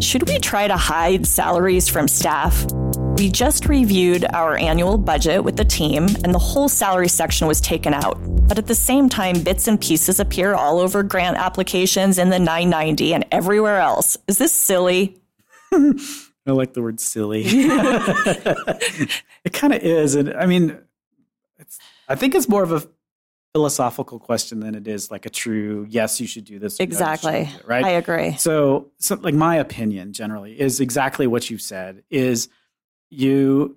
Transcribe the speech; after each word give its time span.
Should 0.00 0.28
we 0.28 0.38
try 0.38 0.68
to 0.68 0.76
hide 0.76 1.26
salaries 1.26 1.88
from 1.88 2.06
staff? 2.06 2.64
We 3.18 3.28
just 3.28 3.66
reviewed 3.66 4.24
our 4.32 4.56
annual 4.56 4.96
budget 4.96 5.42
with 5.42 5.56
the 5.56 5.64
team, 5.64 6.06
and 6.22 6.32
the 6.32 6.38
whole 6.38 6.68
salary 6.68 7.08
section 7.08 7.48
was 7.48 7.60
taken 7.60 7.92
out. 7.92 8.16
But 8.46 8.58
at 8.58 8.68
the 8.68 8.76
same 8.76 9.08
time, 9.08 9.42
bits 9.42 9.66
and 9.66 9.80
pieces 9.80 10.20
appear 10.20 10.54
all 10.54 10.78
over 10.78 11.02
grant 11.02 11.36
applications 11.36 12.18
in 12.18 12.30
the 12.30 12.38
990 12.38 13.12
and 13.12 13.26
everywhere 13.32 13.80
else. 13.80 14.16
Is 14.28 14.38
this 14.38 14.52
silly? 14.52 15.20
I 15.72 15.96
like 16.46 16.74
the 16.74 16.82
word 16.82 17.00
silly. 17.00 17.42
it 17.48 19.52
kind 19.52 19.74
of 19.74 19.82
is. 19.82 20.14
And 20.14 20.32
I 20.32 20.46
mean, 20.46 20.78
I 22.08 22.14
think 22.14 22.36
it's 22.36 22.48
more 22.48 22.62
of 22.62 22.70
a 22.70 22.88
philosophical 23.54 24.18
question 24.18 24.60
than 24.60 24.74
it 24.74 24.86
is 24.86 25.10
like 25.10 25.26
a 25.26 25.30
true 25.30 25.86
yes 25.88 26.20
you 26.20 26.26
should 26.26 26.44
do 26.44 26.58
this 26.58 26.78
exactly. 26.80 27.40
it, 27.40 27.66
right? 27.66 27.84
I 27.84 27.90
agree. 27.90 28.36
So, 28.36 28.90
so 28.98 29.14
like 29.16 29.34
my 29.34 29.56
opinion 29.56 30.12
generally 30.12 30.58
is 30.58 30.80
exactly 30.80 31.26
what 31.26 31.48
you 31.48 31.58
said 31.58 32.02
is 32.10 32.48
you 33.10 33.76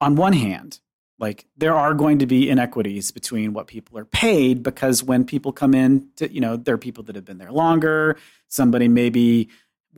on 0.00 0.16
one 0.16 0.32
hand 0.32 0.80
like 1.18 1.46
there 1.56 1.74
are 1.74 1.94
going 1.94 2.18
to 2.20 2.26
be 2.26 2.48
inequities 2.48 3.10
between 3.10 3.52
what 3.52 3.66
people 3.66 3.98
are 3.98 4.04
paid 4.04 4.62
because 4.62 5.02
when 5.02 5.24
people 5.24 5.52
come 5.52 5.74
in 5.74 6.08
to 6.16 6.32
you 6.32 6.40
know 6.40 6.56
there 6.56 6.74
are 6.74 6.78
people 6.78 7.02
that 7.04 7.16
have 7.16 7.24
been 7.24 7.38
there 7.38 7.52
longer. 7.52 8.16
Somebody 8.48 8.88
maybe 8.88 9.48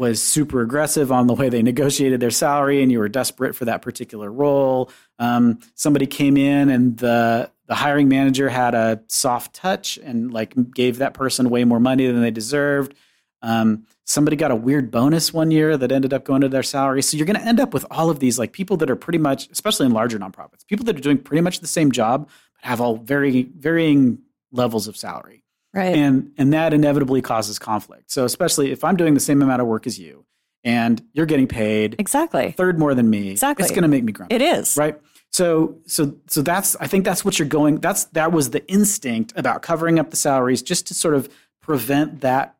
was 0.00 0.20
super 0.20 0.62
aggressive 0.62 1.12
on 1.12 1.28
the 1.28 1.34
way 1.34 1.48
they 1.48 1.62
negotiated 1.62 2.18
their 2.18 2.30
salary 2.30 2.82
and 2.82 2.90
you 2.90 2.98
were 2.98 3.08
desperate 3.08 3.54
for 3.54 3.66
that 3.66 3.82
particular 3.82 4.32
role 4.32 4.90
um, 5.20 5.60
somebody 5.74 6.06
came 6.06 6.36
in 6.36 6.70
and 6.70 6.96
the 6.96 7.50
the 7.70 7.76
hiring 7.76 8.08
manager 8.08 8.48
had 8.48 8.74
a 8.74 9.00
soft 9.06 9.54
touch 9.54 9.96
and 9.98 10.32
like 10.32 10.54
gave 10.74 10.98
that 10.98 11.14
person 11.14 11.48
way 11.48 11.62
more 11.62 11.78
money 11.78 12.04
than 12.08 12.20
they 12.20 12.32
deserved. 12.32 12.96
Um, 13.42 13.86
somebody 14.04 14.36
got 14.36 14.50
a 14.50 14.56
weird 14.56 14.90
bonus 14.90 15.32
one 15.32 15.52
year 15.52 15.76
that 15.76 15.92
ended 15.92 16.12
up 16.12 16.24
going 16.24 16.40
to 16.40 16.48
their 16.48 16.64
salary. 16.64 17.00
So 17.00 17.16
you're 17.16 17.26
going 17.26 17.38
to 17.38 17.46
end 17.46 17.60
up 17.60 17.72
with 17.72 17.86
all 17.88 18.10
of 18.10 18.18
these 18.18 18.40
like 18.40 18.50
people 18.50 18.76
that 18.78 18.90
are 18.90 18.96
pretty 18.96 19.20
much, 19.20 19.48
especially 19.52 19.86
in 19.86 19.92
larger 19.92 20.18
nonprofits, 20.18 20.66
people 20.66 20.84
that 20.86 20.96
are 20.96 21.00
doing 21.00 21.18
pretty 21.18 21.42
much 21.42 21.60
the 21.60 21.68
same 21.68 21.92
job 21.92 22.28
but 22.56 22.64
have 22.68 22.80
all 22.80 22.96
very 22.96 23.42
varying 23.56 24.18
levels 24.50 24.88
of 24.88 24.96
salary. 24.96 25.39
Right. 25.72 25.94
And 25.94 26.32
and 26.36 26.52
that 26.52 26.74
inevitably 26.74 27.22
causes 27.22 27.58
conflict. 27.58 28.10
So 28.10 28.24
especially 28.24 28.72
if 28.72 28.82
I'm 28.82 28.96
doing 28.96 29.14
the 29.14 29.20
same 29.20 29.40
amount 29.42 29.62
of 29.62 29.68
work 29.68 29.86
as 29.86 29.98
you 29.98 30.24
and 30.64 31.02
you're 31.12 31.26
getting 31.26 31.46
paid 31.46 31.96
exactly 31.98 32.52
third 32.52 32.78
more 32.78 32.94
than 32.94 33.08
me, 33.08 33.30
exactly. 33.30 33.64
it's 33.64 33.72
going 33.72 33.82
to 33.82 33.88
make 33.88 34.02
me 34.02 34.12
grumpy. 34.12 34.34
It 34.34 34.42
is. 34.42 34.76
Right? 34.76 35.00
So 35.30 35.78
so 35.86 36.16
so 36.26 36.42
that's 36.42 36.74
I 36.76 36.86
think 36.88 37.04
that's 37.04 37.24
what 37.24 37.38
you're 37.38 37.48
going 37.48 37.78
that's 37.78 38.04
that 38.06 38.32
was 38.32 38.50
the 38.50 38.66
instinct 38.70 39.32
about 39.36 39.62
covering 39.62 39.98
up 39.98 40.10
the 40.10 40.16
salaries 40.16 40.60
just 40.62 40.88
to 40.88 40.94
sort 40.94 41.14
of 41.14 41.28
prevent 41.60 42.22
that 42.22 42.56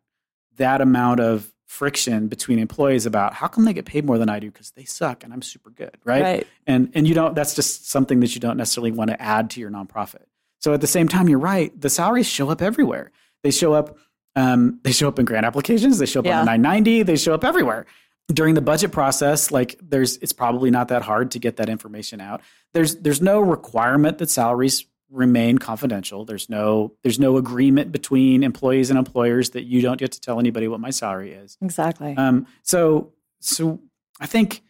that 0.57 0.81
amount 0.81 1.21
of 1.21 1.53
friction 1.67 2.29
between 2.29 2.59
employees 2.59 3.07
about 3.07 3.33
how 3.35 3.47
come 3.47 3.65
they 3.65 3.73
get 3.73 3.87
paid 3.87 4.05
more 4.05 4.19
than 4.19 4.29
I 4.29 4.39
do 4.39 4.51
because 4.51 4.73
they 4.73 4.85
suck 4.85 5.25
and 5.25 5.33
I'm 5.33 5.41
super 5.41 5.71
good, 5.71 5.97
right? 6.05 6.23
right? 6.23 6.47
And 6.67 6.91
and 6.95 7.09
you 7.09 7.15
don't 7.15 7.35
that's 7.35 7.55
just 7.55 7.89
something 7.89 8.21
that 8.21 8.35
you 8.35 8.41
don't 8.41 8.57
necessarily 8.57 8.93
want 8.93 9.11
to 9.11 9.21
add 9.21 9.51
to 9.51 9.61
your 9.61 9.71
nonprofit. 9.71 10.27
So 10.61 10.73
at 10.75 10.81
the 10.81 10.87
same 10.87 11.09
time, 11.09 11.29
you're 11.29 11.39
right. 11.39 11.79
The 11.81 11.91
salaries 11.91 12.27
show 12.27 12.49
up 12.51 12.63
everywhere. 12.63 13.11
They 13.43 13.51
show 13.51 13.73
up. 13.73 13.97
Um, 14.37 14.79
they 14.85 14.93
show 14.93 15.09
up 15.09 15.19
in 15.19 15.25
grant 15.25 15.45
applications. 15.45 15.99
They 15.99 16.07
show 16.07 16.21
up 16.21 16.27
Yeah. 16.27 16.41
on 16.41 16.47
the 16.47 16.53
990. 16.53 17.03
They 17.03 17.17
show 17.17 17.35
up 17.35 17.45
everywhere. 17.45 17.87
During 18.33 18.55
the 18.55 18.61
budget 18.61 18.93
process, 18.93 19.51
like 19.51 19.77
there's, 19.83 20.17
it's 20.19 20.33
probably 20.33 20.71
not 20.71 20.89
that 20.89 21.03
hard 21.03 21.33
to 21.33 21.41
get 21.41 21.57
that 21.57 21.69
information 21.69 22.21
out. 22.21 22.41
There's, 22.75 22.95
there's 22.97 23.21
no 23.21 23.41
requirement 23.41 24.19
that 24.19 24.31
salaries 24.31 24.85
remain 25.11 25.59
confidential. 25.59 26.25
There's 26.25 26.49
no, 26.49 26.93
there's 27.03 27.19
no 27.19 27.37
agreement 27.39 27.91
between 27.91 28.45
employees 28.45 28.89
and 28.91 28.97
employers 28.99 29.51
that 29.51 29.65
you 29.65 29.81
don't 29.83 29.99
get 29.99 30.13
to 30.13 30.21
tell 30.21 30.39
anybody 30.39 30.69
what 30.69 30.79
my 30.79 30.91
salary 30.91 31.33
is. 31.33 31.59
Exactly. 31.61 32.17
Um, 32.17 32.47
so, 32.63 33.13
so 33.41 33.81
I 34.21 34.27
think 34.27 34.63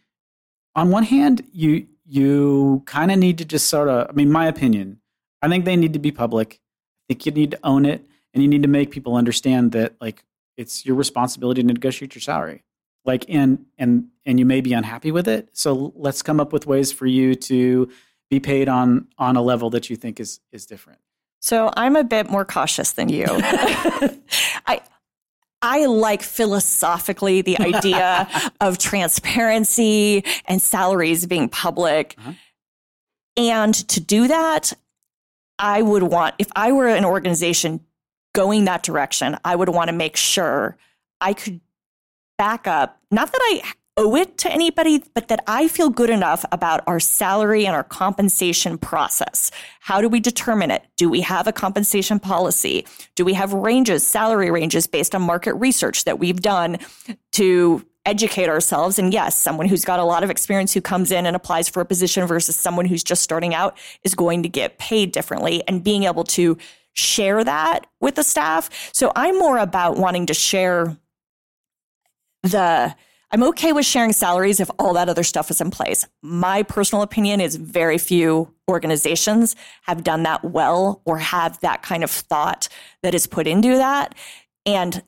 on 0.75 0.89
one 0.89 1.03
hand, 1.03 1.43
you 1.51 1.85
you 2.05 2.81
kind 2.87 3.11
of 3.11 3.19
need 3.19 3.37
to 3.37 3.45
just 3.45 3.67
sort 3.67 3.87
of. 3.89 4.09
I 4.09 4.13
mean, 4.13 4.31
my 4.31 4.47
opinion. 4.47 5.00
I 5.41 5.49
think 5.49 5.65
they 5.65 5.75
need 5.75 5.93
to 5.93 5.99
be 5.99 6.11
public. 6.11 6.59
I 7.09 7.13
think 7.13 7.25
you 7.25 7.31
need 7.31 7.51
to 7.51 7.59
own 7.63 7.85
it, 7.85 8.05
and 8.33 8.43
you 8.43 8.49
need 8.49 8.61
to 8.63 8.69
make 8.69 8.91
people 8.91 9.15
understand 9.15 9.71
that 9.73 9.95
like 9.99 10.23
it's 10.57 10.85
your 10.85 10.95
responsibility 10.95 11.61
to 11.61 11.67
negotiate 11.67 12.15
your 12.15 12.21
salary. 12.21 12.63
Like, 13.03 13.25
and 13.29 13.65
and 13.77 14.07
and 14.25 14.39
you 14.39 14.45
may 14.45 14.61
be 14.61 14.73
unhappy 14.73 15.11
with 15.11 15.27
it. 15.27 15.49
So 15.53 15.93
let's 15.95 16.21
come 16.21 16.39
up 16.39 16.53
with 16.53 16.67
ways 16.67 16.91
for 16.91 17.07
you 17.07 17.35
to 17.35 17.89
be 18.29 18.39
paid 18.39 18.69
on 18.69 19.07
on 19.17 19.35
a 19.35 19.41
level 19.41 19.69
that 19.71 19.89
you 19.89 19.95
think 19.95 20.19
is 20.19 20.39
is 20.51 20.65
different. 20.65 20.99
So 21.41 21.71
I'm 21.75 21.95
a 21.95 22.03
bit 22.03 22.29
more 22.29 22.45
cautious 22.45 22.93
than 22.93 23.09
you. 23.09 23.25
I 23.29 24.81
I 25.61 25.85
like 25.85 26.23
philosophically 26.23 27.41
the 27.41 27.59
idea 27.59 28.27
of 28.61 28.77
transparency 28.77 30.23
and 30.45 30.61
salaries 30.61 31.25
being 31.25 31.49
public. 31.49 32.15
Uh-huh. 32.17 32.33
And 33.37 33.73
to 33.89 33.99
do 33.99 34.27
that, 34.27 34.73
I 35.61 35.81
would 35.81 36.03
want 36.03 36.35
if 36.39 36.47
I 36.55 36.71
were 36.71 36.87
an 36.87 37.05
organization 37.05 37.81
going 38.33 38.65
that 38.65 38.83
direction, 38.83 39.37
I 39.45 39.55
would 39.55 39.69
want 39.69 39.89
to 39.89 39.93
make 39.93 40.17
sure 40.17 40.77
I 41.21 41.33
could 41.33 41.61
back 42.37 42.67
up, 42.67 42.99
not 43.11 43.31
that 43.31 43.39
I 43.41 43.61
owe 43.97 44.15
it 44.15 44.37
to 44.39 44.51
anybody, 44.51 45.03
but 45.13 45.27
that 45.27 45.43
I 45.45 45.67
feel 45.67 45.89
good 45.89 46.09
enough 46.09 46.43
about 46.51 46.81
our 46.87 46.99
salary 46.99 47.67
and 47.67 47.75
our 47.75 47.83
compensation 47.83 48.77
process. 48.77 49.51
How 49.81 50.01
do 50.01 50.09
we 50.09 50.19
determine 50.19 50.71
it? 50.71 50.83
Do 50.97 51.09
we 51.09 51.21
have 51.21 51.45
a 51.45 51.51
compensation 51.51 52.19
policy? 52.19 52.87
Do 53.15 53.25
we 53.25 53.33
have 53.33 53.53
ranges, 53.53 54.07
salary 54.07 54.49
ranges 54.49 54.87
based 54.87 55.13
on 55.13 55.21
market 55.21 55.53
research 55.55 56.05
that 56.05 56.17
we've 56.17 56.41
done 56.41 56.79
to 57.33 57.85
educate 58.05 58.49
ourselves? 58.49 58.97
And 58.97 59.13
yes, 59.13 59.37
someone 59.37 59.67
who's 59.67 59.85
got 59.85 59.99
a 59.99 60.03
lot 60.03 60.23
of 60.23 60.29
experience 60.29 60.73
who 60.73 60.81
comes 60.81 61.11
in 61.11 61.25
and 61.25 61.35
applies 61.35 61.69
for 61.69 61.81
a 61.81 61.85
position 61.85 62.25
versus 62.27 62.55
someone 62.55 62.85
who's 62.85 63.03
just 63.03 63.23
starting 63.23 63.53
out 63.53 63.77
is 64.03 64.15
going 64.15 64.43
to 64.43 64.49
get 64.49 64.77
paid 64.77 65.11
differently 65.11 65.63
and 65.67 65.83
being 65.83 66.03
able 66.03 66.23
to 66.23 66.57
share 66.93 67.43
that 67.43 67.87
with 67.99 68.15
the 68.15 68.23
staff. 68.23 68.69
So 68.93 69.11
I'm 69.15 69.37
more 69.37 69.57
about 69.57 69.97
wanting 69.97 70.25
to 70.27 70.33
share 70.33 70.97
the 72.43 72.95
I'm 73.33 73.43
okay 73.43 73.71
with 73.71 73.85
sharing 73.85 74.11
salaries 74.11 74.59
if 74.59 74.69
all 74.77 74.93
that 74.95 75.07
other 75.07 75.23
stuff 75.23 75.49
is 75.49 75.61
in 75.61 75.71
place. 75.71 76.05
My 76.21 76.63
personal 76.63 77.01
opinion 77.01 77.39
is 77.39 77.55
very 77.55 77.97
few 77.97 78.53
organizations 78.69 79.55
have 79.83 80.03
done 80.03 80.23
that 80.23 80.43
well 80.43 81.01
or 81.05 81.17
have 81.17 81.57
that 81.61 81.81
kind 81.81 82.03
of 82.03 82.11
thought 82.11 82.67
that 83.03 83.15
is 83.15 83.27
put 83.27 83.47
into 83.47 83.69
that. 83.77 84.15
And 84.65 85.01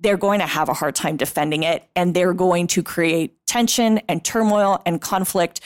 they're 0.00 0.16
going 0.16 0.40
to 0.40 0.46
have 0.46 0.68
a 0.68 0.74
hard 0.74 0.94
time 0.94 1.16
defending 1.16 1.62
it 1.62 1.88
and 1.96 2.14
they're 2.14 2.34
going 2.34 2.66
to 2.68 2.82
create 2.82 3.36
tension 3.46 3.98
and 4.08 4.24
turmoil 4.24 4.80
and 4.86 5.00
conflict 5.00 5.60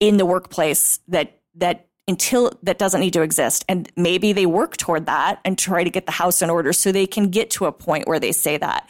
in 0.00 0.16
the 0.16 0.26
workplace 0.26 1.00
that 1.08 1.40
that 1.54 1.86
until 2.06 2.52
that 2.62 2.78
doesn't 2.78 3.00
need 3.00 3.14
to 3.14 3.22
exist 3.22 3.64
and 3.68 3.90
maybe 3.96 4.32
they 4.32 4.44
work 4.44 4.76
toward 4.76 5.06
that 5.06 5.40
and 5.44 5.58
try 5.58 5.82
to 5.82 5.90
get 5.90 6.04
the 6.04 6.12
house 6.12 6.42
in 6.42 6.50
order 6.50 6.72
so 6.72 6.92
they 6.92 7.06
can 7.06 7.30
get 7.30 7.48
to 7.50 7.64
a 7.64 7.72
point 7.72 8.06
where 8.06 8.20
they 8.20 8.32
say 8.32 8.58
that 8.58 8.88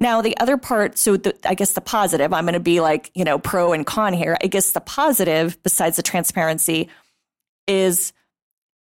now, 0.00 0.22
the 0.22 0.36
other 0.38 0.56
part, 0.56 0.96
so 0.96 1.16
the, 1.16 1.36
I 1.44 1.54
guess 1.54 1.72
the 1.72 1.80
positive, 1.80 2.32
I'm 2.32 2.44
going 2.44 2.54
to 2.54 2.60
be 2.60 2.80
like, 2.80 3.10
you 3.14 3.24
know, 3.24 3.38
pro 3.38 3.72
and 3.72 3.84
con 3.84 4.12
here. 4.12 4.36
I 4.42 4.46
guess 4.46 4.70
the 4.70 4.80
positive, 4.80 5.60
besides 5.62 5.96
the 5.96 6.02
transparency, 6.02 6.88
is, 7.66 8.12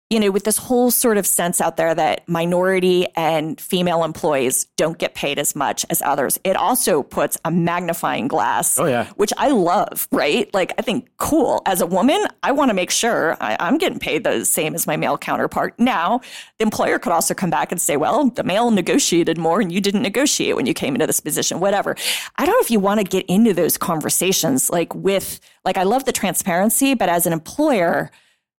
you 0.09 0.21
know, 0.21 0.31
with 0.31 0.45
this 0.45 0.57
whole 0.57 0.93
sort 0.93 1.19
of 1.19 1.27
sense 1.27 1.61
out 1.61 1.77
there 1.77 1.93
that 1.93 2.29
minority 2.29 3.09
and 3.17 3.61
female 3.61 4.05
employees 4.05 4.67
don't 4.77 4.99
get 4.99 5.15
paid 5.17 5.37
as 5.37 5.57
much 5.57 5.85
as 5.91 6.01
others, 6.03 6.39
it 6.45 6.55
also 6.55 7.03
puts 7.03 7.37
a 7.45 7.51
magnifying 7.51 8.29
glass, 8.29 8.79
Oh, 8.79 8.87
yeah. 8.87 9.07
which 9.17 9.33
I 9.37 9.49
love, 9.49 10.07
right? 10.13 10.53
Like, 10.55 10.73
I 10.79 10.83
think 10.83 11.09
cool. 11.17 11.61
As 11.67 11.81
a 11.81 11.87
woman, 11.87 12.25
I 12.45 12.53
want 12.53 12.69
to 12.69 12.75
make 12.75 12.93
sure 12.93 13.37
I, 13.41 13.57
I'm 13.59 13.79
getting 13.79 13.99
paid 13.99 14.23
the 14.23 14.45
same 14.45 14.77
as 14.77 14.87
my 14.87 14.97
male 14.97 15.19
counterpart. 15.19 15.75
Now, 15.77 16.21
the 16.59 16.63
employer 16.63 17.01
could 17.01 17.11
also 17.13 17.35
come 17.35 17.51
back 17.51 17.73
and 17.73 17.81
say, 17.81 17.97
well, 17.97 18.31
the 18.31 18.45
male 18.45 18.71
negotiated 18.71 19.39
more 19.39 19.61
and 19.61 19.73
you 19.73 19.81
didn't 19.81 20.03
negotiate 20.03 20.55
when 20.55 20.67
you 20.67 20.75
came 20.75 20.95
into 20.95 21.09
this 21.09 21.19
position, 21.19 21.59
whatever. 21.59 21.97
I 22.37 22.47
don't 22.47 22.55
know 22.55 22.61
if 22.63 22.71
you 22.71 22.79
want 22.79 23.01
to 23.01 23.05
get 23.05 23.27
into 23.27 23.53
those 23.53 23.77
conversations, 23.77 24.71
like 24.71 24.95
with, 24.95 25.41
like, 25.65 25.77
I 25.77 25.83
love 25.83 26.05
the 26.05 26.13
transparency, 26.13 26.95
but 26.95 27.09
as 27.09 27.27
an 27.27 27.33
employer, 27.33 28.13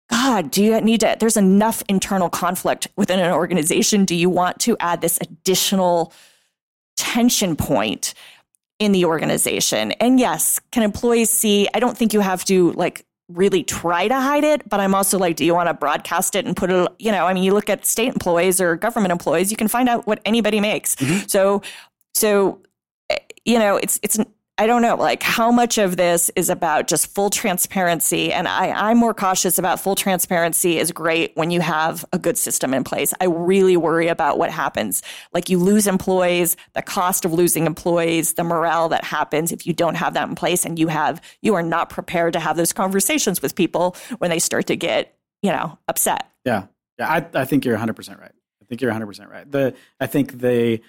God, 0.10 0.52
do 0.52 0.64
you 0.64 0.80
need 0.82 1.02
to? 1.02 1.18
There's 1.20 1.38
enough 1.38 1.84
internal 1.90 2.30
conflict 2.30 2.88
within 2.96 3.20
an 3.20 3.32
organization. 3.32 4.06
Do 4.06 4.16
you 4.16 4.30
want 4.30 4.60
to 4.62 4.78
add 4.80 5.02
this 5.02 5.20
additional 5.22 6.14
tension 6.96 7.56
point 7.56 8.14
in 8.80 8.94
the 8.94 9.06
organization? 9.06 9.92
And 9.94 10.20
yes, 10.20 10.60
can 10.72 10.84
employees 10.84 11.30
see? 11.30 11.68
I 11.74 11.80
don't 11.80 11.98
think 11.98 12.14
you 12.14 12.22
have 12.22 12.46
to 12.46 12.72
like 12.74 13.06
really 13.30 13.64
try 13.64 14.08
to 14.08 14.16
hide 14.16 14.46
it, 14.46 14.68
but 14.70 14.80
I'm 14.80 14.96
also 14.96 15.18
like, 15.18 15.36
do 15.36 15.44
you 15.44 15.54
want 15.54 15.68
to 15.68 15.74
broadcast 15.74 16.36
it 16.36 16.46
and 16.46 16.56
put 16.56 16.72
it, 16.72 16.90
you 17.00 17.12
know, 17.12 17.26
I 17.26 17.34
mean, 17.34 17.44
you 17.44 17.54
look 17.54 17.70
at 17.70 17.86
state 17.86 18.08
employees 18.08 18.62
or 18.62 18.78
government 18.78 19.12
employees, 19.12 19.52
you 19.52 19.58
can 19.58 19.68
find 19.68 19.90
out 19.90 20.08
what 20.08 20.22
anybody 20.24 20.62
makes. 20.62 20.96
So, 21.28 21.62
so, 22.14 22.62
eh, 23.10 23.18
you 23.44 23.60
know, 23.60 23.76
it's, 23.76 24.00
it's, 24.02 24.18
I 24.60 24.66
don't 24.66 24.82
know, 24.82 24.96
like 24.96 25.22
how 25.22 25.52
much 25.52 25.78
of 25.78 25.98
this 25.98 26.32
is 26.36 26.50
about 26.50 26.88
just 26.88 27.14
full 27.14 27.30
transparency. 27.30 28.34
And 28.34 28.48
I, 28.48 28.72
I'm 28.72 28.98
more 28.98 29.14
cautious 29.14 29.60
about 29.60 29.80
full 29.80 29.94
transparency 29.94 30.80
is 30.80 30.92
great 30.92 31.32
when 31.36 31.52
you 31.52 31.62
have 31.62 32.04
a 32.12 32.18
good 32.18 32.40
system 32.40 32.74
in 32.74 32.84
place. 32.84 33.14
I 33.22 33.26
really 33.26 33.78
worry 33.78 34.08
about 34.08 34.40
what 34.40 34.50
happens. 34.50 35.04
Like 35.32 35.48
you 35.48 35.60
lose 35.60 35.86
employees, 35.86 36.58
the 36.74 36.82
cost 36.82 37.24
of 37.24 37.34
losing 37.34 37.68
employees, 37.68 38.34
the 38.34 38.44
morale 38.44 38.90
that 38.90 39.04
happens 39.04 39.52
if 39.52 39.68
you 39.68 39.74
don't 39.74 39.96
have 39.96 40.16
that 40.16 40.28
in 40.28 40.34
place 40.34 40.66
and 40.66 40.80
you 40.80 40.88
have, 40.88 41.22
you 41.44 41.54
are 41.54 41.64
not 41.64 41.92
prepared 41.92 42.34
to 42.34 42.40
have 42.40 42.58
those 42.58 42.74
conversations 42.74 43.44
with 43.44 43.54
people 43.54 43.96
when 44.18 44.32
they 44.32 44.40
start 44.40 44.66
to 44.68 44.76
get, 44.76 45.16
you 45.44 45.52
know, 45.52 45.78
upset. 45.88 46.32
Yeah. 46.46 46.64
Yeah. 46.98 47.12
I, 47.12 47.42
I 47.42 47.46
think 47.46 47.64
you're 47.64 47.78
100% 47.78 48.20
right. 48.20 48.32
I 48.32 48.66
think 48.68 48.82
you're 48.82 48.92
100% 48.92 49.30
right. 49.30 49.50
The, 49.52 49.76
I 50.00 50.08
think 50.08 50.40
they, 50.40 50.82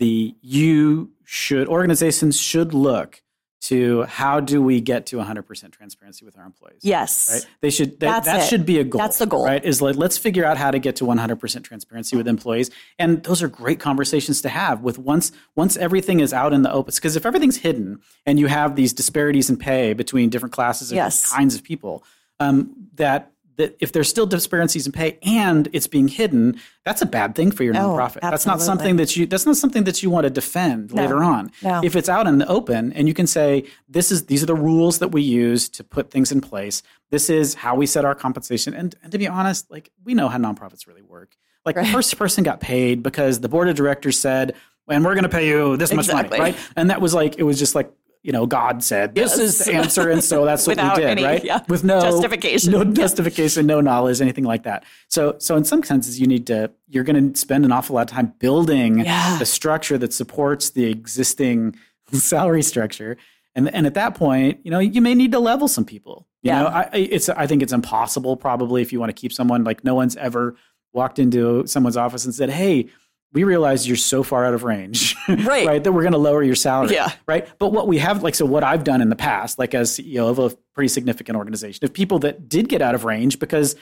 the 0.00 0.34
you 0.40 1.12
should 1.24 1.68
organizations 1.68 2.40
should 2.40 2.74
look 2.74 3.22
to 3.60 4.04
how 4.04 4.40
do 4.40 4.62
we 4.62 4.80
get 4.80 5.04
to 5.04 5.16
100% 5.16 5.70
transparency 5.70 6.24
with 6.24 6.38
our 6.38 6.46
employees 6.46 6.80
yes. 6.80 7.30
right? 7.30 7.46
They 7.60 7.68
should 7.68 8.00
that, 8.00 8.24
that 8.24 8.48
should 8.48 8.64
be 8.64 8.78
a 8.78 8.84
goal 8.84 8.98
that's 8.98 9.18
the 9.18 9.26
goal. 9.26 9.44
right? 9.44 9.62
Is 9.62 9.82
like 9.82 9.96
let's 9.96 10.16
figure 10.16 10.46
out 10.46 10.56
how 10.56 10.70
to 10.70 10.78
get 10.78 10.96
to 10.96 11.04
100% 11.04 11.62
transparency 11.62 12.16
with 12.16 12.26
employees. 12.26 12.70
And 12.98 13.22
those 13.22 13.42
are 13.42 13.48
great 13.48 13.78
conversations 13.78 14.40
to 14.42 14.48
have 14.48 14.80
with 14.80 14.98
once 14.98 15.30
once 15.54 15.76
everything 15.76 16.20
is 16.20 16.32
out 16.32 16.54
in 16.54 16.62
the 16.62 16.72
open. 16.72 16.94
Because 16.94 17.16
if 17.16 17.26
everything's 17.26 17.58
hidden 17.58 18.00
and 18.24 18.40
you 18.40 18.46
have 18.46 18.76
these 18.76 18.94
disparities 18.94 19.50
in 19.50 19.58
pay 19.58 19.92
between 19.92 20.30
different 20.30 20.54
classes 20.54 20.90
of 20.90 20.96
yes. 20.96 21.30
kinds 21.30 21.54
of 21.54 21.62
people 21.62 22.02
um, 22.40 22.74
that 22.94 23.30
that 23.60 23.76
if 23.80 23.92
there's 23.92 24.08
still 24.08 24.26
disparities 24.26 24.86
in 24.86 24.92
pay 24.92 25.18
and 25.22 25.68
it's 25.72 25.86
being 25.86 26.08
hidden, 26.08 26.58
that's 26.84 27.02
a 27.02 27.06
bad 27.06 27.34
thing 27.34 27.50
for 27.50 27.62
your 27.62 27.74
no, 27.74 27.90
nonprofit. 27.90 28.20
Absolutely. 28.22 28.30
That's 28.30 28.46
not 28.46 28.60
something 28.60 28.96
that 28.96 29.16
you 29.16 29.26
that's 29.26 29.46
not 29.46 29.56
something 29.56 29.84
that 29.84 30.02
you 30.02 30.10
want 30.10 30.24
to 30.24 30.30
defend 30.30 30.92
no, 30.92 31.02
later 31.02 31.22
on. 31.22 31.52
No. 31.62 31.80
If 31.84 31.94
it's 31.94 32.08
out 32.08 32.26
in 32.26 32.38
the 32.38 32.48
open 32.48 32.92
and 32.94 33.06
you 33.06 33.14
can 33.14 33.26
say 33.26 33.64
this 33.88 34.10
is 34.10 34.26
these 34.26 34.42
are 34.42 34.46
the 34.46 34.54
rules 34.54 34.98
that 34.98 35.08
we 35.08 35.22
use 35.22 35.68
to 35.70 35.84
put 35.84 36.10
things 36.10 36.32
in 36.32 36.40
place. 36.40 36.82
This 37.10 37.28
is 37.28 37.54
how 37.54 37.74
we 37.74 37.86
set 37.86 38.04
our 38.04 38.14
compensation. 38.14 38.74
And, 38.74 38.94
and 39.02 39.12
to 39.12 39.18
be 39.18 39.28
honest, 39.28 39.70
like 39.70 39.90
we 40.04 40.14
know 40.14 40.28
how 40.28 40.38
nonprofits 40.38 40.86
really 40.86 41.02
work. 41.02 41.36
Like 41.64 41.76
right. 41.76 41.84
the 41.84 41.92
first 41.92 42.16
person 42.16 42.42
got 42.42 42.60
paid 42.60 43.02
because 43.02 43.40
the 43.40 43.48
board 43.48 43.68
of 43.68 43.76
directors 43.76 44.18
said, 44.18 44.54
and 44.88 45.04
we're 45.04 45.14
going 45.14 45.24
to 45.24 45.28
pay 45.30 45.46
you 45.46 45.76
this 45.76 45.92
much 45.92 46.06
exactly. 46.06 46.38
money, 46.38 46.52
right? 46.52 46.60
And 46.74 46.90
that 46.90 47.00
was 47.00 47.14
like 47.14 47.38
it 47.38 47.44
was 47.44 47.58
just 47.58 47.74
like 47.74 47.92
you 48.22 48.32
know, 48.32 48.46
God 48.46 48.84
said 48.84 49.14
this 49.14 49.38
yes. 49.38 49.38
is 49.38 49.64
the 49.64 49.72
answer, 49.72 50.10
and 50.10 50.22
so 50.22 50.44
that's 50.44 50.66
what 50.66 50.76
we 50.76 50.94
did, 50.94 51.04
any, 51.04 51.24
right? 51.24 51.42
Yeah. 51.42 51.60
With 51.68 51.84
no 51.84 52.00
justification, 52.00 52.72
no 52.72 52.84
justification, 52.84 53.66
no 53.66 53.80
knowledge, 53.80 54.20
anything 54.20 54.44
like 54.44 54.64
that. 54.64 54.84
So, 55.08 55.36
so 55.38 55.56
in 55.56 55.64
some 55.64 55.82
senses, 55.82 56.20
you 56.20 56.26
need 56.26 56.46
to 56.48 56.70
you're 56.88 57.04
going 57.04 57.32
to 57.32 57.38
spend 57.38 57.64
an 57.64 57.72
awful 57.72 57.96
lot 57.96 58.10
of 58.10 58.14
time 58.14 58.34
building 58.38 59.00
yeah. 59.00 59.38
the 59.38 59.46
structure 59.46 59.96
that 59.98 60.12
supports 60.12 60.70
the 60.70 60.84
existing 60.86 61.76
salary 62.12 62.62
structure, 62.62 63.16
and 63.54 63.74
and 63.74 63.86
at 63.86 63.94
that 63.94 64.14
point, 64.14 64.60
you 64.64 64.70
know, 64.70 64.80
you 64.80 65.00
may 65.00 65.14
need 65.14 65.32
to 65.32 65.38
level 65.38 65.66
some 65.66 65.86
people. 65.86 66.26
You 66.42 66.50
yeah. 66.50 66.62
know, 66.62 66.68
I, 66.68 66.90
it's 66.92 67.28
I 67.30 67.46
think 67.46 67.62
it's 67.62 67.72
impossible 67.72 68.36
probably 68.36 68.82
if 68.82 68.92
you 68.92 69.00
want 69.00 69.08
to 69.10 69.18
keep 69.18 69.32
someone 69.32 69.64
like 69.64 69.82
no 69.82 69.94
one's 69.94 70.16
ever 70.16 70.56
walked 70.92 71.18
into 71.18 71.66
someone's 71.66 71.96
office 71.96 72.24
and 72.26 72.34
said, 72.34 72.50
"Hey." 72.50 72.90
We 73.32 73.44
realize 73.44 73.86
you're 73.86 73.96
so 73.96 74.22
far 74.22 74.44
out 74.44 74.54
of 74.54 74.64
range, 74.64 75.14
right? 75.28 75.66
right 75.66 75.84
that 75.84 75.92
we're 75.92 76.02
going 76.02 76.12
to 76.12 76.18
lower 76.18 76.42
your 76.42 76.56
salary, 76.56 76.94
yeah. 76.94 77.12
right? 77.26 77.48
But 77.58 77.72
what 77.72 77.86
we 77.86 77.98
have, 77.98 78.22
like, 78.22 78.34
so 78.34 78.44
what 78.44 78.64
I've 78.64 78.84
done 78.84 79.00
in 79.00 79.08
the 79.08 79.16
past, 79.16 79.58
like 79.58 79.74
as 79.74 79.92
CEO 79.92 80.28
of 80.28 80.38
a 80.38 80.56
pretty 80.74 80.88
significant 80.88 81.36
organization, 81.36 81.84
of 81.84 81.92
people 81.92 82.18
that 82.20 82.48
did 82.48 82.68
get 82.68 82.82
out 82.82 82.94
of 82.94 83.04
range 83.04 83.38
because 83.38 83.76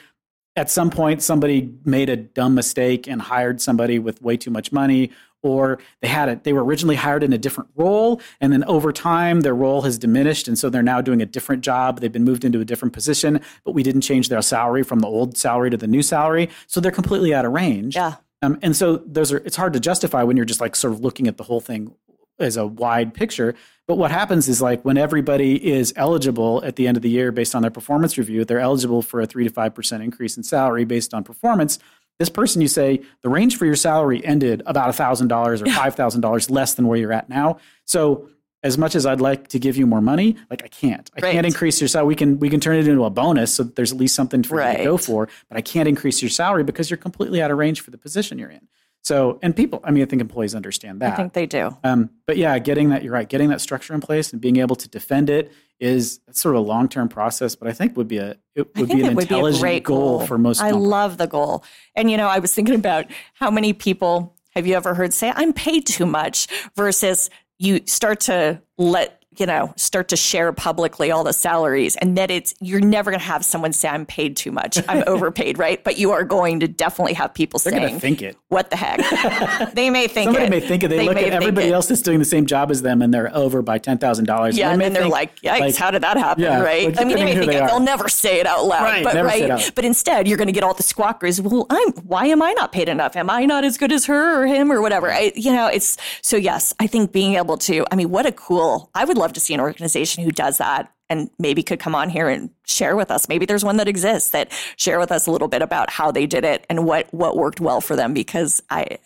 at 0.55 0.69
some 0.69 0.89
point 0.89 1.21
somebody 1.21 1.73
made 1.85 2.09
a 2.09 2.17
dumb 2.17 2.53
mistake 2.53 3.07
and 3.07 3.21
hired 3.21 3.61
somebody 3.61 3.97
with 3.97 4.21
way 4.21 4.37
too 4.37 4.51
much 4.51 4.71
money, 4.71 5.11
or 5.41 5.79
they 6.01 6.07
had 6.07 6.29
it, 6.29 6.43
they 6.43 6.53
were 6.53 6.63
originally 6.63 6.95
hired 6.95 7.23
in 7.23 7.31
a 7.31 7.37
different 7.37 7.69
role, 7.75 8.21
and 8.41 8.51
then 8.51 8.63
over 8.65 8.91
time 8.91 9.41
their 9.41 9.55
role 9.55 9.81
has 9.83 9.97
diminished, 9.97 10.47
and 10.47 10.59
so 10.59 10.69
they're 10.69 10.83
now 10.83 11.01
doing 11.01 11.21
a 11.21 11.25
different 11.25 11.63
job. 11.63 12.01
They've 12.01 12.11
been 12.11 12.25
moved 12.25 12.43
into 12.43 12.59
a 12.59 12.65
different 12.65 12.93
position, 12.93 13.39
but 13.63 13.71
we 13.71 13.81
didn't 13.81 14.01
change 14.01 14.29
their 14.29 14.41
salary 14.41 14.83
from 14.83 14.99
the 14.99 15.07
old 15.07 15.37
salary 15.37 15.69
to 15.69 15.77
the 15.77 15.87
new 15.87 16.01
salary, 16.01 16.49
so 16.67 16.79
they're 16.79 16.91
completely 16.91 17.33
out 17.33 17.45
of 17.45 17.53
range. 17.53 17.95
Yeah. 17.95 18.15
Um, 18.41 18.57
and 18.61 18.75
so 18.75 18.97
those 18.97 19.31
are 19.31 19.37
it's 19.37 19.55
hard 19.55 19.73
to 19.73 19.79
justify 19.79 20.23
when 20.23 20.37
you're 20.37 20.45
just 20.45 20.61
like 20.61 20.75
sort 20.75 20.93
of 20.93 21.01
looking 21.01 21.27
at 21.27 21.37
the 21.37 21.43
whole 21.43 21.59
thing 21.59 21.93
as 22.39 22.57
a 22.57 22.65
wide 22.65 23.13
picture. 23.13 23.53
But 23.87 23.97
what 23.97 24.11
happens 24.11 24.47
is 24.47 24.61
like 24.61 24.83
when 24.85 24.97
everybody 24.97 25.71
is 25.71 25.93
eligible 25.95 26.63
at 26.63 26.75
the 26.75 26.87
end 26.87 26.95
of 26.95 27.03
the 27.03 27.09
year 27.09 27.31
based 27.31 27.53
on 27.53 27.63
their 27.63 27.71
performance 27.71 28.17
review, 28.17 28.45
they're 28.45 28.59
eligible 28.59 29.01
for 29.01 29.19
a 29.19 29.25
three 29.25 29.43
to 29.45 29.53
five 29.53 29.75
percent 29.75 30.03
increase 30.03 30.37
in 30.37 30.43
salary 30.43 30.85
based 30.85 31.13
on 31.13 31.23
performance. 31.23 31.79
This 32.17 32.29
person, 32.29 32.61
you 32.61 32.67
say, 32.67 33.01
the 33.23 33.29
range 33.29 33.57
for 33.57 33.65
your 33.65 33.77
salary 33.77 34.23
ended 34.25 34.61
about 34.65 34.93
thousand 34.95 35.27
dollars 35.29 35.61
or 35.61 35.65
five 35.67 35.95
thousand 35.95 36.21
dollars 36.21 36.49
less 36.49 36.73
than 36.73 36.87
where 36.87 36.97
you're 36.97 37.13
at 37.13 37.29
now. 37.29 37.57
So 37.85 38.29
as 38.63 38.77
much 38.77 38.95
as 38.95 39.05
I'd 39.05 39.21
like 39.21 39.47
to 39.49 39.59
give 39.59 39.77
you 39.77 39.87
more 39.87 40.01
money, 40.01 40.35
like 40.49 40.63
I 40.63 40.67
can't. 40.67 41.09
I 41.17 41.21
right. 41.21 41.31
can't 41.31 41.45
increase 41.45 41.79
your 41.79 41.87
salary. 41.87 42.07
We 42.09 42.15
can 42.15 42.39
we 42.39 42.49
can 42.49 42.59
turn 42.59 42.75
it 42.75 42.87
into 42.87 43.05
a 43.05 43.09
bonus 43.09 43.53
so 43.53 43.63
there's 43.63 43.91
at 43.91 43.97
least 43.97 44.15
something 44.15 44.43
for 44.43 44.57
right. 44.57 44.71
you 44.71 44.77
to 44.79 44.83
go 44.83 44.97
for, 44.97 45.29
but 45.47 45.57
I 45.57 45.61
can't 45.61 45.87
increase 45.87 46.21
your 46.21 46.29
salary 46.29 46.63
because 46.63 46.89
you're 46.89 46.97
completely 46.97 47.41
out 47.41 47.51
of 47.51 47.57
range 47.57 47.81
for 47.81 47.91
the 47.91 47.97
position 47.97 48.37
you're 48.37 48.49
in. 48.49 48.67
So, 49.01 49.39
and 49.41 49.55
people, 49.55 49.79
I 49.83 49.91
mean, 49.91 50.03
I 50.03 50.05
think 50.05 50.21
employees 50.21 50.53
understand 50.53 50.99
that. 51.01 51.13
I 51.13 51.15
think 51.15 51.33
they 51.33 51.45
do. 51.45 51.75
Um, 51.83 52.09
but 52.25 52.37
yeah, 52.37 52.59
getting 52.59 52.89
that, 52.89 53.01
you're 53.03 53.13
right, 53.13 53.27
getting 53.27 53.49
that 53.49 53.61
structure 53.61 53.93
in 53.93 54.01
place 54.01 54.33
and 54.33 54.41
being 54.41 54.57
able 54.57 54.75
to 54.75 54.89
defend 54.89 55.29
it 55.29 55.51
is 55.79 56.19
sort 56.31 56.55
of 56.55 56.61
a 56.61 56.65
long 56.65 56.89
term 56.89 57.07
process, 57.07 57.55
but 57.55 57.67
I 57.67 57.71
think 57.71 57.95
would 57.95 58.09
be 58.09 58.17
a, 58.17 58.35
it 58.55 58.75
would 58.75 58.89
be 58.89 59.01
an 59.03 59.15
would 59.15 59.23
intelligent 59.23 59.63
be 59.63 59.79
goal, 59.79 60.19
goal 60.19 60.27
for 60.27 60.37
most. 60.37 60.61
I 60.61 60.71
love 60.71 61.17
the 61.17 61.27
goal. 61.27 61.63
And, 61.95 62.11
you 62.11 62.17
know, 62.17 62.27
I 62.27 62.39
was 62.39 62.53
thinking 62.53 62.75
about 62.75 63.05
how 63.35 63.49
many 63.49 63.71
people 63.71 64.35
have 64.53 64.67
you 64.67 64.75
ever 64.75 64.93
heard 64.93 65.13
say, 65.13 65.31
I'm 65.33 65.53
paid 65.53 65.85
too 65.85 66.05
much 66.05 66.47
versus 66.75 67.29
you 67.59 67.81
start 67.85 68.21
to 68.21 68.61
let 68.77 69.18
you 69.39 69.45
know, 69.45 69.73
start 69.77 70.09
to 70.09 70.15
share 70.17 70.51
publicly 70.51 71.11
all 71.11 71.23
the 71.23 71.33
salaries 71.33 71.95
and 71.95 72.17
that 72.17 72.29
it's, 72.29 72.53
you're 72.59 72.81
never 72.81 73.09
going 73.11 73.19
to 73.19 73.25
have 73.25 73.45
someone 73.45 73.71
say, 73.73 73.87
I'm 73.87 74.05
paid 74.05 74.35
too 74.35 74.51
much. 74.51 74.77
I'm 74.87 75.03
overpaid, 75.07 75.57
right? 75.57 75.83
But 75.83 75.97
you 75.97 76.11
are 76.11 76.23
going 76.23 76.59
to 76.59 76.67
definitely 76.67 77.13
have 77.13 77.33
people 77.33 77.59
They're 77.59 77.71
saying, 77.73 77.99
think 77.99 78.21
it. 78.21 78.37
What 78.49 78.69
the 78.69 78.75
heck? 78.75 79.73
they 79.73 79.89
may 79.89 80.07
think 80.07 80.25
Somebody 80.25 80.45
it. 80.45 80.49
may 80.49 80.59
think 80.59 80.83
it. 80.83 80.89
They, 80.89 80.97
They 80.97 81.05
look 81.05 81.17
at 81.17 81.31
everybody 81.33 81.71
else 81.71 81.87
that's 81.87 82.01
doing 82.01 82.19
the 82.19 82.25
same 82.25 82.45
job 82.45 82.69
as 82.71 82.81
them 82.81 83.01
and 83.01 83.13
they're 83.13 83.33
over 83.35 83.61
by 83.61 83.79
$10,000. 83.79 84.57
Yeah, 84.57 84.69
and 84.69 84.77
may 84.77 84.85
then 84.85 84.93
they're 84.93 85.03
think, 85.03 85.13
like, 85.13 85.35
yikes, 85.41 85.59
like, 85.59 85.75
how 85.75 85.91
did 85.91 86.03
that 86.03 86.17
happen? 86.17 86.43
Yeah, 86.43 86.61
right. 86.61 86.87
Which, 86.87 86.99
I 86.99 87.03
mean, 87.05 87.15
they 87.15 87.23
may 87.25 87.33
think 87.35 87.51
they 87.51 87.63
it. 87.63 87.67
they'll 87.67 87.79
never 87.79 88.09
say 88.09 88.39
it 88.39 88.45
out 88.45 88.65
loud, 88.65 88.83
Right, 88.83 89.03
but 89.03 89.13
never 89.13 89.29
say 89.29 89.43
it 89.43 89.49
right. 89.49 89.65
out. 89.67 89.71
But 89.75 89.85
instead, 89.85 90.27
you're 90.27 90.37
going 90.37 90.47
to 90.47 90.53
get 90.53 90.63
all 90.63 90.73
the 90.73 90.83
squawkers. 90.83 91.39
Well, 91.39 91.65
I'm. 91.69 91.91
Why 92.03 92.25
am 92.27 92.41
I 92.41 92.53
not 92.53 92.71
paid 92.71 92.89
enough? 92.89 93.15
Am 93.15 93.29
I 93.29 93.45
not 93.45 93.63
as 93.63 93.77
good 93.77 93.91
as 93.91 94.05
her 94.05 94.41
or 94.43 94.47
him 94.47 94.71
or 94.71 94.81
whatever? 94.81 95.11
I, 95.11 95.31
you 95.35 95.51
know, 95.53 95.67
it's 95.67 95.97
so. 96.21 96.35
Yes, 96.37 96.73
I 96.79 96.87
think 96.87 97.11
being 97.11 97.35
able 97.35 97.57
to. 97.59 97.85
I 97.91 97.95
mean, 97.95 98.09
what 98.09 98.25
a 98.25 98.31
cool. 98.31 98.89
I 98.95 99.05
would 99.05 99.17
love 99.17 99.28
to 99.33 99.39
see 99.39 99.53
an 99.53 99.59
organization 99.59 100.23
who 100.23 100.31
does 100.31 100.57
that 100.57 100.93
and 101.09 101.29
maybe 101.39 101.63
could 101.63 101.79
come 101.79 101.95
on 101.95 102.09
here 102.09 102.29
and 102.29 102.51
share 102.65 102.95
with 102.95 103.09
us. 103.09 103.27
Maybe 103.27 103.45
there's 103.45 103.65
one 103.65 103.77
that 103.77 103.87
exists 103.87 104.29
that 104.31 104.51
share 104.77 104.99
with 104.99 105.11
us 105.11 105.25
a 105.27 105.31
little 105.31 105.47
bit 105.47 105.61
about 105.61 105.89
how 105.89 106.11
they 106.11 106.25
did 106.27 106.43
it 106.43 106.65
and 106.69 106.85
what 106.85 107.11
what 107.13 107.35
worked 107.35 107.59
well 107.59 107.81
for 107.81 107.95
them. 107.95 108.13
Because 108.13 108.61
I 108.69 108.97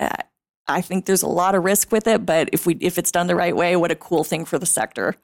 I 0.67 0.81
think 0.81 1.05
there's 1.05 1.23
a 1.23 1.27
lot 1.27 1.55
of 1.55 1.63
risk 1.63 1.91
with 1.91 2.07
it, 2.07 2.25
but 2.25 2.49
if 2.53 2.65
we 2.65 2.75
if 2.79 2.97
it's 2.97 3.11
done 3.11 3.27
the 3.27 3.35
right 3.35 3.55
way, 3.55 3.75
what 3.75 3.91
a 3.91 3.95
cool 3.95 4.23
thing 4.23 4.45
for 4.45 4.59
the 4.59 4.65
sector. 4.65 5.15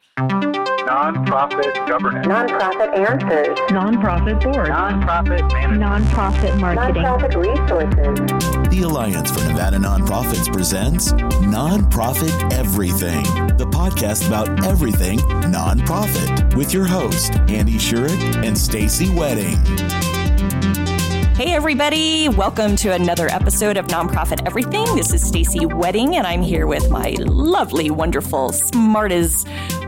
Nonprofit 0.86 1.88
governance. 1.88 2.28
Nonprofit 2.28 2.98
answers. 2.98 3.60
Nonprofit 3.70 4.44
board. 4.44 4.70
Nonprofit 4.70 5.52
management. 5.52 6.06
Nonprofit 6.06 6.60
marketing. 6.60 7.04
Nonprofit 7.04 7.36
resources. 7.36 8.70
The 8.70 8.82
Alliance 8.84 9.32
for 9.32 9.48
Nevada 9.48 9.78
Nonprofits 9.78 10.52
presents 10.52 11.12
Nonprofit 11.12 12.54
Everything, 12.54 13.24
the 13.58 13.66
podcast 13.66 14.28
about 14.28 14.66
everything 14.66 15.20
nonprofit, 15.20 16.56
with 16.56 16.74
your 16.74 16.86
host 16.86 17.34
Andy 17.50 17.78
Shurik 17.78 18.46
and 18.46 18.58
Stacy 18.58 19.10
Wedding. 19.10 19.58
Hey 21.40 21.54
everybody, 21.54 22.28
welcome 22.28 22.76
to 22.76 22.92
another 22.92 23.30
episode 23.30 23.78
of 23.78 23.88
Nonprofit 23.88 24.46
Everything. 24.46 24.84
This 24.98 25.14
is 25.14 25.26
Stacy 25.26 25.66
Wedding 25.66 26.18
and 26.18 26.28
I'm 26.28 26.42
here 26.42 26.68
with 26.68 26.92
my 26.92 27.16
lovely, 27.18 27.90
wonderful, 27.90 28.52
smart 28.52 29.14
as 29.14 29.46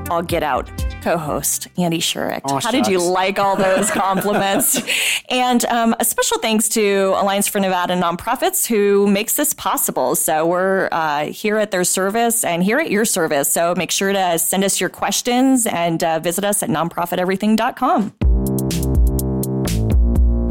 all 0.10 0.22
get 0.22 0.43
out 0.43 0.72
co-host 1.01 1.67
Andy 1.77 2.00
Shurik. 2.00 2.39
Aw, 2.46 2.62
How 2.62 2.72
did 2.72 2.88
you 2.88 3.03
like 3.03 3.38
all 3.38 3.58
those 3.58 3.91
compliments? 3.91 4.81
and 5.27 5.65
um, 5.65 5.93
a 6.00 6.05
special 6.05 6.39
thanks 6.39 6.70
to 6.70 7.13
Alliance 7.17 7.50
for 7.50 7.60
Nevada 7.60 7.96
Nonprofits 7.96 8.65
who 8.65 9.05
makes 9.08 9.36
this 9.36 9.53
possible. 9.53 10.15
So 10.15 10.46
we're 10.46 10.88
uh, 10.93 11.25
here 11.25 11.58
at 11.58 11.72
their 11.72 11.84
service 11.84 12.46
and 12.46 12.63
here 12.63 12.79
at 12.79 12.89
your 12.89 13.03
service. 13.03 13.51
So 13.51 13.75
make 13.75 13.91
sure 13.91 14.13
to 14.13 14.39
send 14.39 14.63
us 14.63 14.79
your 14.79 14.89
questions 14.89 15.67
and 15.67 16.01
uh, 16.01 16.20
visit 16.20 16.46
us 16.46 16.63
at 16.63 16.70
nonprofiteverything.com. 16.70 18.31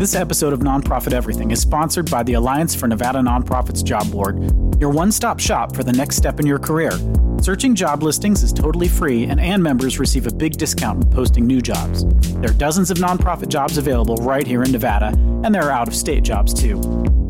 This 0.00 0.14
episode 0.14 0.54
of 0.54 0.60
Nonprofit 0.60 1.12
Everything 1.12 1.50
is 1.50 1.60
sponsored 1.60 2.10
by 2.10 2.22
the 2.22 2.32
Alliance 2.32 2.74
for 2.74 2.88
Nevada 2.88 3.18
Nonprofits 3.18 3.84
Job 3.84 4.10
Board, 4.10 4.40
your 4.80 4.88
one 4.88 5.12
stop 5.12 5.38
shop 5.38 5.76
for 5.76 5.84
the 5.84 5.92
next 5.92 6.16
step 6.16 6.40
in 6.40 6.46
your 6.46 6.58
career. 6.58 6.92
Searching 7.42 7.74
job 7.74 8.02
listings 8.02 8.42
is 8.42 8.50
totally 8.50 8.88
free, 8.88 9.24
and 9.24 9.38
ANN 9.38 9.62
members 9.62 9.98
receive 9.98 10.26
a 10.26 10.32
big 10.32 10.56
discount 10.56 11.00
when 11.00 11.10
posting 11.12 11.46
new 11.46 11.60
jobs. 11.60 12.06
There 12.36 12.48
are 12.48 12.54
dozens 12.54 12.90
of 12.90 12.96
nonprofit 12.96 13.48
jobs 13.48 13.76
available 13.76 14.16
right 14.16 14.46
here 14.46 14.62
in 14.62 14.72
Nevada, 14.72 15.08
and 15.44 15.54
there 15.54 15.64
are 15.64 15.70
out 15.70 15.86
of 15.86 15.94
state 15.94 16.22
jobs 16.22 16.54
too. 16.54 16.80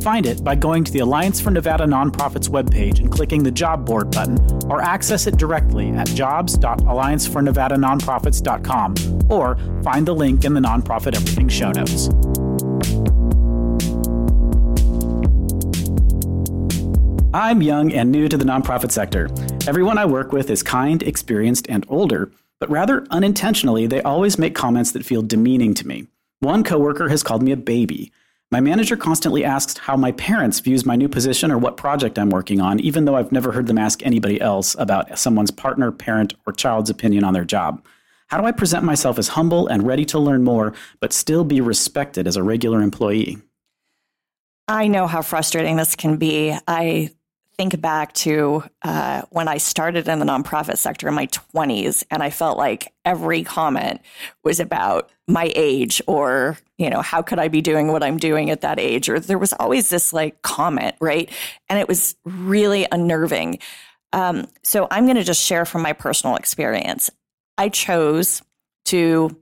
Find 0.01 0.25
it 0.25 0.45
by 0.45 0.55
going 0.55 0.85
to 0.85 0.93
the 0.93 1.01
Alliance 1.01 1.41
for 1.41 1.51
Nevada 1.51 1.87
Nonprofits 1.87 2.49
webpage 2.49 3.01
and 3.01 3.11
clicking 3.11 3.43
the 3.43 3.51
job 3.51 3.85
board 3.85 4.13
button, 4.13 4.39
or 4.71 4.81
access 4.81 5.27
it 5.27 5.39
directly 5.39 5.91
at 5.91 6.07
jobs.alliancefornevadanonprofits.com, 6.07 8.95
or 9.29 9.57
find 9.83 10.07
the 10.07 10.15
link 10.15 10.45
in 10.45 10.55
the 10.55 10.61
Nonprofit 10.61 11.17
Everything 11.17 11.49
show 11.49 11.73
notes. 11.73 12.09
I'm 17.33 17.63
young 17.63 17.93
and 17.93 18.11
new 18.11 18.29
to 18.29 18.37
the 18.37 18.45
nonprofit 18.45 18.91
sector. 18.91 19.29
Everyone 19.69 19.99
I 19.99 20.05
work 20.05 20.33
with 20.33 20.51
is 20.51 20.65
kind, 20.65 21.01
experienced, 21.01 21.69
and 21.69 21.87
older, 21.89 22.33
but 22.59 22.69
rather 22.69 23.07
unintentionally, 23.11 23.87
they 23.87 24.03
always 24.03 24.37
make 24.37 24.57
comments 24.57 24.91
that 24.93 25.07
feel 25.07 25.23
demeaning 25.23 25.73
to 25.75 25.87
me. 25.87 26.09
One 26.41 26.65
coworker 26.65 27.09
has 27.09 27.23
called 27.23 27.45
me 27.45 27.53
a 27.53 27.57
baby. 27.57 28.11
My 28.51 28.59
manager 28.59 28.97
constantly 28.97 29.45
asks 29.45 29.79
how 29.79 29.97
my 29.97 30.11
parents 30.11 30.59
views 30.59 30.85
my 30.85 30.97
new 30.97 31.09
position 31.09 31.53
or 31.53 31.59
what 31.59 31.77
project 31.77 32.19
I'm 32.19 32.31
working 32.31 32.61
on, 32.61 32.81
even 32.81 33.05
though 33.05 33.15
I've 33.15 33.31
never 33.31 33.53
heard 33.53 33.69
them 33.69 33.79
ask 33.79 34.05
anybody 34.05 34.41
else 34.41 34.75
about 34.77 35.17
someone's 35.17 35.53
partner, 35.53 35.93
parent, 35.93 36.35
or 36.49 36.53
child's 36.53 36.91
opinion 36.91 37.23
on 37.23 37.33
their 37.33 37.45
job. 37.45 37.81
How 38.27 38.41
do 38.41 38.45
I 38.45 38.51
present 38.51 38.85
myself 38.85 39.21
as 39.21 39.29
humble 39.29 39.69
and 39.69 39.87
ready 39.87 40.05
to 40.07 40.19
learn 40.19 40.43
more, 40.43 40.73
but 40.99 41.13
still 41.13 41.45
be 41.45 41.61
respected 41.61 42.27
as 42.27 42.37
a 42.37 42.43
regular 42.43 42.83
employee? 42.83 43.39
I 44.67 44.89
know 44.89 45.07
how 45.07 45.23
frustrating 45.23 45.77
this 45.77 45.95
can 45.95 46.17
be. 46.17 46.57
I 46.67 47.11
think 47.61 47.79
back 47.83 48.15
to 48.15 48.65
uh, 48.81 49.21
when 49.29 49.47
I 49.47 49.59
started 49.59 50.09
in 50.09 50.19
the 50.19 50.25
nonprofit 50.25 50.79
sector 50.79 51.09
in 51.09 51.15
my 51.15 51.27
20s, 51.27 52.03
and 52.11 52.23
I 52.23 52.31
felt 52.31 52.57
like 52.57 52.91
every 53.05 53.45
comment 53.45 54.01
was 54.43 54.61
about 54.61 55.11
my 55.29 55.53
age 55.55 56.01
or, 56.07 56.57
you 56.79 56.89
know, 56.89 57.03
how 57.03 57.21
could 57.21 57.39
I 57.39 57.49
be 57.49 57.61
doing 57.61 57.89
what 57.89 58.03
I'm 58.03 58.17
doing 58.17 58.49
at 58.49 58.63
that 58.63 58.81
age? 58.81 59.11
Or 59.11 59.21
there 59.21 59.37
was 59.37 59.53
always 59.53 59.91
this 59.91 60.15
like 60.15 60.41
comment, 60.41 60.97
right? 61.03 61.31
And 61.69 61.79
it 61.79 61.87
was 61.87 62.17
really 62.25 62.87
unnerving. 62.91 63.59
Um, 64.15 64.47
so 64.63 64.89
I'm 64.91 65.05
going 65.05 65.19
to 65.19 65.23
just 65.23 65.45
share 65.45 65.67
from 65.67 65.83
my 65.83 65.93
personal 65.93 66.37
experience. 66.37 67.11
I 67.59 67.69
chose 67.69 68.41
to 68.87 69.37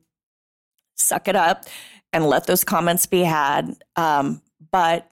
suck 0.96 1.28
it 1.28 1.36
up 1.36 1.66
and 2.12 2.26
let 2.26 2.48
those 2.48 2.64
comments 2.64 3.06
be 3.06 3.20
had. 3.20 3.76
Um, 3.94 4.42
but 4.72 5.08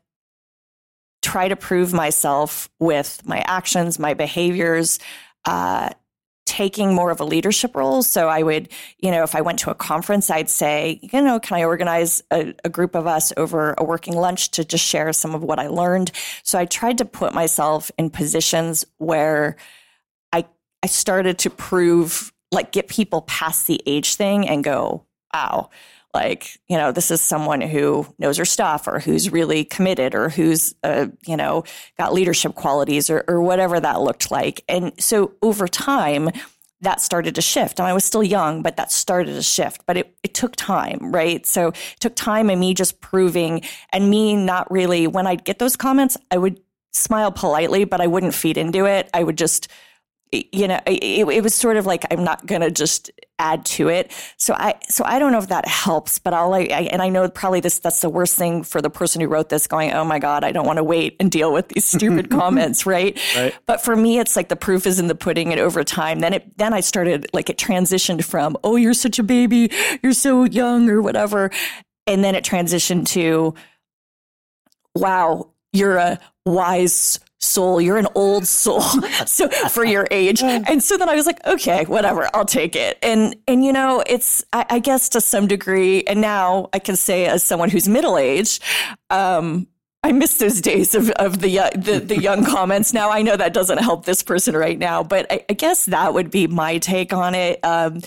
try 1.26 1.48
to 1.48 1.56
prove 1.56 1.92
myself 1.92 2.70
with 2.78 3.20
my 3.24 3.42
actions, 3.46 3.98
my 3.98 4.14
behaviors, 4.14 5.00
uh, 5.44 5.90
taking 6.46 6.94
more 6.94 7.10
of 7.10 7.18
a 7.18 7.24
leadership 7.24 7.74
role. 7.74 8.04
So 8.04 8.28
I 8.28 8.44
would, 8.44 8.68
you 8.98 9.10
know, 9.10 9.24
if 9.24 9.34
I 9.34 9.40
went 9.40 9.58
to 9.60 9.72
a 9.72 9.74
conference, 9.74 10.30
I'd 10.30 10.48
say, 10.48 11.00
you 11.02 11.20
know, 11.20 11.40
can 11.40 11.56
I 11.56 11.64
organize 11.64 12.22
a, 12.30 12.54
a, 12.64 12.68
group 12.68 12.94
of 12.94 13.08
us 13.08 13.32
over 13.36 13.74
a 13.76 13.82
working 13.82 14.14
lunch 14.14 14.52
to 14.52 14.64
just 14.64 14.84
share 14.84 15.12
some 15.12 15.34
of 15.34 15.42
what 15.42 15.58
I 15.58 15.66
learned? 15.66 16.12
So 16.44 16.60
I 16.60 16.64
tried 16.64 16.98
to 16.98 17.04
put 17.04 17.34
myself 17.34 17.90
in 17.98 18.10
positions 18.10 18.86
where 18.98 19.56
I 20.32 20.46
I 20.84 20.86
started 20.86 21.38
to 21.40 21.50
prove 21.50 22.32
like 22.52 22.70
get 22.70 22.86
people 22.86 23.22
past 23.22 23.66
the 23.66 23.82
age 23.84 24.14
thing 24.14 24.48
and 24.48 24.62
go, 24.62 25.04
wow, 25.34 25.70
like 26.16 26.58
you 26.66 26.78
know 26.78 26.92
this 26.92 27.10
is 27.10 27.20
someone 27.20 27.60
who 27.60 28.06
knows 28.18 28.38
her 28.38 28.46
stuff 28.46 28.88
or 28.88 29.00
who's 29.00 29.30
really 29.30 29.64
committed 29.64 30.14
or 30.14 30.30
who's 30.30 30.74
uh, 30.82 31.08
you 31.26 31.36
know 31.36 31.62
got 31.98 32.14
leadership 32.14 32.54
qualities 32.54 33.10
or, 33.10 33.22
or 33.28 33.42
whatever 33.42 33.78
that 33.78 34.00
looked 34.00 34.30
like. 34.30 34.64
And 34.66 34.92
so 34.98 35.32
over 35.42 35.68
time 35.68 36.30
that 36.80 37.02
started 37.02 37.34
to 37.34 37.42
shift. 37.42 37.78
And 37.78 37.86
i 37.86 37.92
was 37.92 38.04
still 38.04 38.22
young 38.22 38.62
but 38.62 38.78
that 38.78 38.90
started 38.90 39.34
to 39.34 39.42
shift. 39.42 39.84
But 39.84 39.98
it, 39.98 40.16
it 40.22 40.32
took 40.32 40.56
time 40.56 41.12
right? 41.12 41.44
So 41.44 41.68
it 41.68 42.00
took 42.00 42.16
time 42.16 42.48
and 42.48 42.60
me 42.60 42.72
just 42.72 43.00
proving 43.02 43.60
and 43.92 44.08
me 44.08 44.36
not 44.36 44.70
really 44.70 45.06
when 45.06 45.26
i'd 45.26 45.44
get 45.44 45.58
those 45.58 45.76
comments 45.76 46.16
i 46.30 46.38
would 46.38 46.60
smile 46.92 47.30
politely 47.30 47.84
but 47.84 48.00
i 48.00 48.06
wouldn't 48.06 48.34
feed 48.34 48.56
into 48.56 48.86
it. 48.86 49.10
I 49.12 49.22
would 49.22 49.36
just 49.36 49.68
you 50.32 50.66
know 50.66 50.80
it, 50.86 51.28
it 51.28 51.42
was 51.42 51.54
sort 51.54 51.76
of 51.76 51.86
like 51.86 52.04
i'm 52.10 52.24
not 52.24 52.46
going 52.46 52.60
to 52.60 52.70
just 52.70 53.10
add 53.38 53.66
to 53.66 53.88
it. 53.88 54.10
So 54.38 54.54
i 54.54 54.74
so 54.88 55.04
i 55.04 55.18
don't 55.18 55.30
know 55.30 55.38
if 55.38 55.48
that 55.48 55.68
helps 55.68 56.18
but 56.18 56.32
i'll 56.32 56.48
like 56.48 56.70
and 56.70 57.02
i 57.02 57.10
know 57.10 57.28
probably 57.28 57.60
this 57.60 57.78
that's 57.78 58.00
the 58.00 58.08
worst 58.08 58.34
thing 58.34 58.62
for 58.62 58.80
the 58.80 58.88
person 58.88 59.20
who 59.20 59.28
wrote 59.28 59.50
this 59.50 59.66
going 59.66 59.92
oh 59.92 60.04
my 60.04 60.18
god 60.18 60.42
i 60.42 60.52
don't 60.52 60.66
want 60.66 60.78
to 60.78 60.84
wait 60.84 61.16
and 61.20 61.30
deal 61.30 61.52
with 61.52 61.68
these 61.68 61.84
stupid 61.84 62.30
comments 62.30 62.86
right? 62.86 63.20
right. 63.36 63.54
But 63.66 63.82
for 63.82 63.94
me 63.94 64.18
it's 64.18 64.36
like 64.36 64.48
the 64.48 64.56
proof 64.56 64.86
is 64.86 64.98
in 64.98 65.06
the 65.06 65.14
pudding 65.14 65.52
and 65.52 65.60
over 65.60 65.84
time 65.84 66.20
then 66.20 66.32
it 66.32 66.56
then 66.56 66.72
i 66.72 66.80
started 66.80 67.26
like 67.34 67.50
it 67.50 67.58
transitioned 67.58 68.24
from 68.24 68.56
oh 68.64 68.76
you're 68.76 68.94
such 68.94 69.18
a 69.18 69.22
baby 69.22 69.70
you're 70.02 70.14
so 70.14 70.44
young 70.44 70.88
or 70.88 71.02
whatever 71.02 71.50
and 72.06 72.24
then 72.24 72.34
it 72.34 72.42
transitioned 72.42 73.06
to 73.08 73.54
wow 74.94 75.50
you're 75.74 75.98
a 75.98 76.18
wise 76.46 77.20
soul. 77.40 77.80
You're 77.80 77.98
an 77.98 78.08
old 78.14 78.46
soul. 78.46 78.80
so 79.26 79.48
for 79.48 79.84
your 79.84 80.06
age. 80.10 80.42
And 80.42 80.82
so 80.82 80.96
then 80.96 81.08
I 81.08 81.14
was 81.14 81.26
like, 81.26 81.44
okay, 81.46 81.84
whatever, 81.84 82.28
I'll 82.34 82.44
take 82.44 82.76
it. 82.76 82.98
And, 83.02 83.36
and, 83.46 83.64
you 83.64 83.72
know, 83.72 84.02
it's, 84.06 84.44
I, 84.52 84.66
I 84.70 84.78
guess 84.78 85.08
to 85.10 85.20
some 85.20 85.46
degree, 85.46 86.02
and 86.04 86.20
now 86.20 86.68
I 86.72 86.78
can 86.78 86.96
say 86.96 87.26
as 87.26 87.42
someone 87.42 87.70
who's 87.70 87.88
middle 87.88 88.18
aged, 88.18 88.62
um, 89.10 89.66
I 90.02 90.12
miss 90.12 90.38
those 90.38 90.60
days 90.60 90.94
of, 90.94 91.10
of 91.10 91.40
the, 91.40 91.58
uh, 91.58 91.70
the, 91.70 91.98
the 91.98 92.20
young 92.20 92.44
comments. 92.44 92.92
Now 92.92 93.10
I 93.10 93.22
know 93.22 93.36
that 93.36 93.52
doesn't 93.52 93.78
help 93.78 94.04
this 94.04 94.22
person 94.22 94.56
right 94.56 94.78
now, 94.78 95.02
but 95.02 95.26
I, 95.30 95.44
I 95.48 95.52
guess 95.54 95.86
that 95.86 96.14
would 96.14 96.30
be 96.30 96.46
my 96.46 96.78
take 96.78 97.12
on 97.12 97.34
it. 97.34 97.60
Um, 97.64 98.00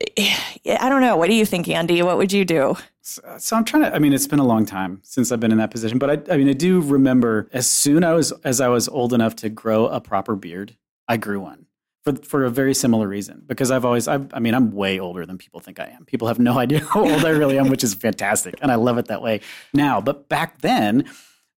I 0.18 0.88
don't 0.88 1.00
know. 1.00 1.16
What 1.16 1.28
do 1.28 1.34
you 1.34 1.46
think, 1.46 1.68
Andy? 1.68 2.02
What 2.02 2.18
would 2.18 2.32
you 2.32 2.44
do? 2.44 2.76
So, 3.02 3.22
so, 3.38 3.56
I'm 3.56 3.64
trying 3.64 3.84
to. 3.84 3.94
I 3.94 3.98
mean, 3.98 4.12
it's 4.12 4.26
been 4.26 4.38
a 4.38 4.46
long 4.46 4.66
time 4.66 5.00
since 5.02 5.32
I've 5.32 5.40
been 5.40 5.52
in 5.52 5.58
that 5.58 5.70
position, 5.70 5.98
but 5.98 6.30
I, 6.30 6.34
I 6.34 6.36
mean, 6.36 6.48
I 6.48 6.52
do 6.52 6.80
remember 6.80 7.48
as 7.52 7.66
soon 7.66 8.04
I 8.04 8.12
was 8.12 8.32
as 8.44 8.60
I 8.60 8.68
was 8.68 8.88
old 8.88 9.12
enough 9.12 9.34
to 9.36 9.48
grow 9.48 9.86
a 9.86 10.00
proper 10.00 10.36
beard, 10.36 10.76
I 11.08 11.16
grew 11.16 11.40
one 11.40 11.66
for 12.04 12.14
for 12.16 12.44
a 12.44 12.50
very 12.50 12.74
similar 12.74 13.08
reason. 13.08 13.42
Because 13.46 13.70
I've 13.70 13.84
always, 13.84 14.08
I've, 14.08 14.32
I 14.34 14.40
mean, 14.40 14.54
I'm 14.54 14.72
way 14.72 15.00
older 15.00 15.24
than 15.24 15.38
people 15.38 15.60
think 15.60 15.80
I 15.80 15.86
am. 15.86 16.04
People 16.04 16.28
have 16.28 16.38
no 16.38 16.58
idea 16.64 16.80
how 16.80 17.00
old 17.00 17.24
I 17.24 17.30
really 17.30 17.58
am, 17.58 17.68
which 17.70 17.82
is 17.82 17.94
fantastic, 17.94 18.56
and 18.60 18.70
I 18.70 18.76
love 18.76 18.98
it 18.98 19.06
that 19.06 19.22
way 19.22 19.40
now. 19.72 20.00
But 20.00 20.28
back 20.28 20.60
then, 20.60 21.08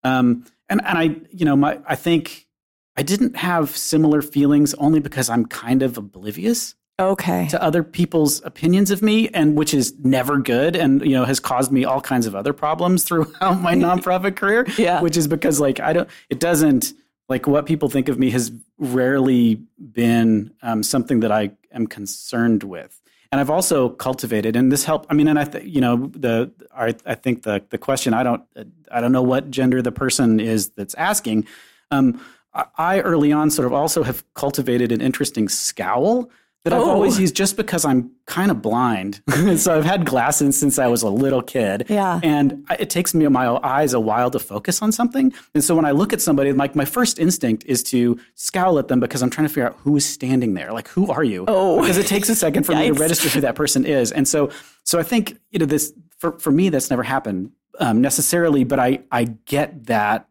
um, 0.03 0.45
and 0.69 0.81
and 0.86 0.98
I, 0.98 1.15
you 1.31 1.45
know, 1.45 1.55
my 1.55 1.79
I 1.86 1.95
think 1.95 2.48
I 2.95 3.03
didn't 3.03 3.36
have 3.36 3.75
similar 3.75 4.21
feelings 4.21 4.74
only 4.75 5.00
because 5.00 5.29
I'm 5.29 5.45
kind 5.45 5.83
of 5.83 5.98
oblivious 5.98 6.75
okay. 7.01 7.48
to 7.50 7.62
other 7.62 7.84
people's 7.84 8.43
opinions 8.46 8.91
of 8.91 9.01
me 9.01 9.29
and 9.29 9.58
which 9.58 9.74
is 9.74 9.93
never 10.00 10.38
good 10.38 10.75
and 10.75 11.01
you 11.01 11.12
know 11.12 11.25
has 11.25 11.39
caused 11.39 11.72
me 11.72 11.84
all 11.84 12.01
kinds 12.01 12.25
of 12.25 12.36
other 12.36 12.53
problems 12.53 13.03
throughout 13.08 13.62
my 13.62 13.74
nonprofit 13.74 14.36
career 14.36 14.65
yeah. 14.77 15.01
which 15.01 15.17
is 15.17 15.27
because 15.27 15.60
like 15.60 15.79
i 15.79 15.93
don't 15.93 16.10
it 16.29 16.39
doesn't 16.39 16.93
like 17.29 17.48
what 17.48 17.65
people 17.65 17.89
think 17.89 18.10
of 18.10 18.20
me 18.20 18.29
has 18.29 18.51
rarely 18.77 19.55
been 19.79 20.53
um, 20.62 20.84
something 20.84 21.22
that 21.22 21.31
i 21.31 21.51
am 21.72 21.88
concerned 21.88 22.63
with. 22.63 23.01
And 23.31 23.39
i've 23.39 23.50
also 23.50 23.89
cultivated 23.89 24.55
and 24.55 24.72
this 24.72 24.84
helped 24.84 25.08
i 25.10 25.13
mean 25.13 25.27
and 25.27 25.39
i 25.39 25.46
th- 25.46 25.65
you 25.65 25.81
know 25.81 26.12
the 26.13 26.51
I, 26.75 26.96
I 27.05 27.15
think 27.15 27.43
the 27.43 27.63
the 27.70 27.77
question 27.77 28.13
i 28.13 28.24
don't 28.24 28.43
i 28.91 29.00
don't 29.01 29.12
know 29.12 29.22
what 29.22 29.50
gender 29.50 29.81
the 29.81 29.91
person 29.91 30.39
is 30.39 30.70
that's 30.72 30.96
asking. 30.96 31.48
Um, 31.91 32.22
I 32.53 33.00
early 33.00 33.31
on 33.31 33.50
sort 33.50 33.65
of 33.65 33.74
also 33.74 34.03
have 34.03 34.25
cultivated 34.34 34.91
an 34.91 35.00
interesting 35.00 35.48
scowl 35.48 36.29
that 36.63 36.74
I've 36.74 36.84
always 36.84 37.18
oh. 37.18 37.22
used 37.22 37.36
just 37.36 37.58
because 37.58 37.86
I'm 37.86 38.12
kind 38.27 38.51
of 38.51 38.62
blind. 38.62 39.22
so 39.58 39.75
I've 39.75 39.86
had 39.86 40.06
glasses 40.06 40.60
since 40.60 40.77
I 40.77 40.88
was 40.88 41.01
a 41.01 41.10
little 41.10 41.41
kid. 41.41 41.86
Yeah. 41.89 42.20
And 42.22 42.65
it 42.80 42.89
takes 42.91 43.15
me 43.15 43.27
my 43.30 43.48
eyes 43.63 43.94
a 43.94 44.00
while 44.00 44.30
to 44.30 44.38
focus 44.38 44.82
on 44.82 44.91
something. 44.91 45.34
And 45.56 45.63
so 45.63 45.75
when 45.75 45.86
I 45.86 45.91
look 45.91 46.13
at 46.13 46.22
somebody, 46.22 46.53
like 46.53 46.75
my 46.75 46.86
first 46.86 47.18
instinct 47.18 47.65
is 47.65 47.82
to 47.84 48.20
scowl 48.36 48.77
at 48.77 48.89
them 48.89 49.00
because 49.00 49.24
I'm 49.24 49.32
trying 49.32 49.48
to 49.48 49.50
figure 49.50 49.68
out 49.68 49.77
who 49.77 49.96
is 49.96 50.06
standing 50.06 50.53
there. 50.53 50.72
Like, 50.72 50.88
who 50.89 51.10
are 51.10 51.24
you? 51.24 51.46
Oh. 51.48 51.82
Because 51.82 51.98
it 51.98 52.06
takes 52.06 52.30
a 52.30 52.36
second 52.36 52.63
for 52.63 52.75
me 52.75 52.88
to 52.89 52.94
register 53.00 53.30
who 53.30 53.41
that 53.41 53.56
person 53.56 53.84
is. 53.84 54.12
And 54.12 54.27
so, 54.27 54.51
so 54.84 55.00
I 55.00 55.03
think, 55.03 55.39
you 55.50 55.58
know, 55.58 55.65
this, 55.65 55.94
for, 56.20 56.38
for 56.38 56.51
me, 56.51 56.70
that's 56.70 56.91
never 56.91 57.03
happened 57.03 57.51
um, 57.80 58.01
necessarily, 58.01 58.65
but 58.65 58.77
I, 58.77 59.00
I 59.12 59.24
get 59.24 59.88
that, 59.88 60.27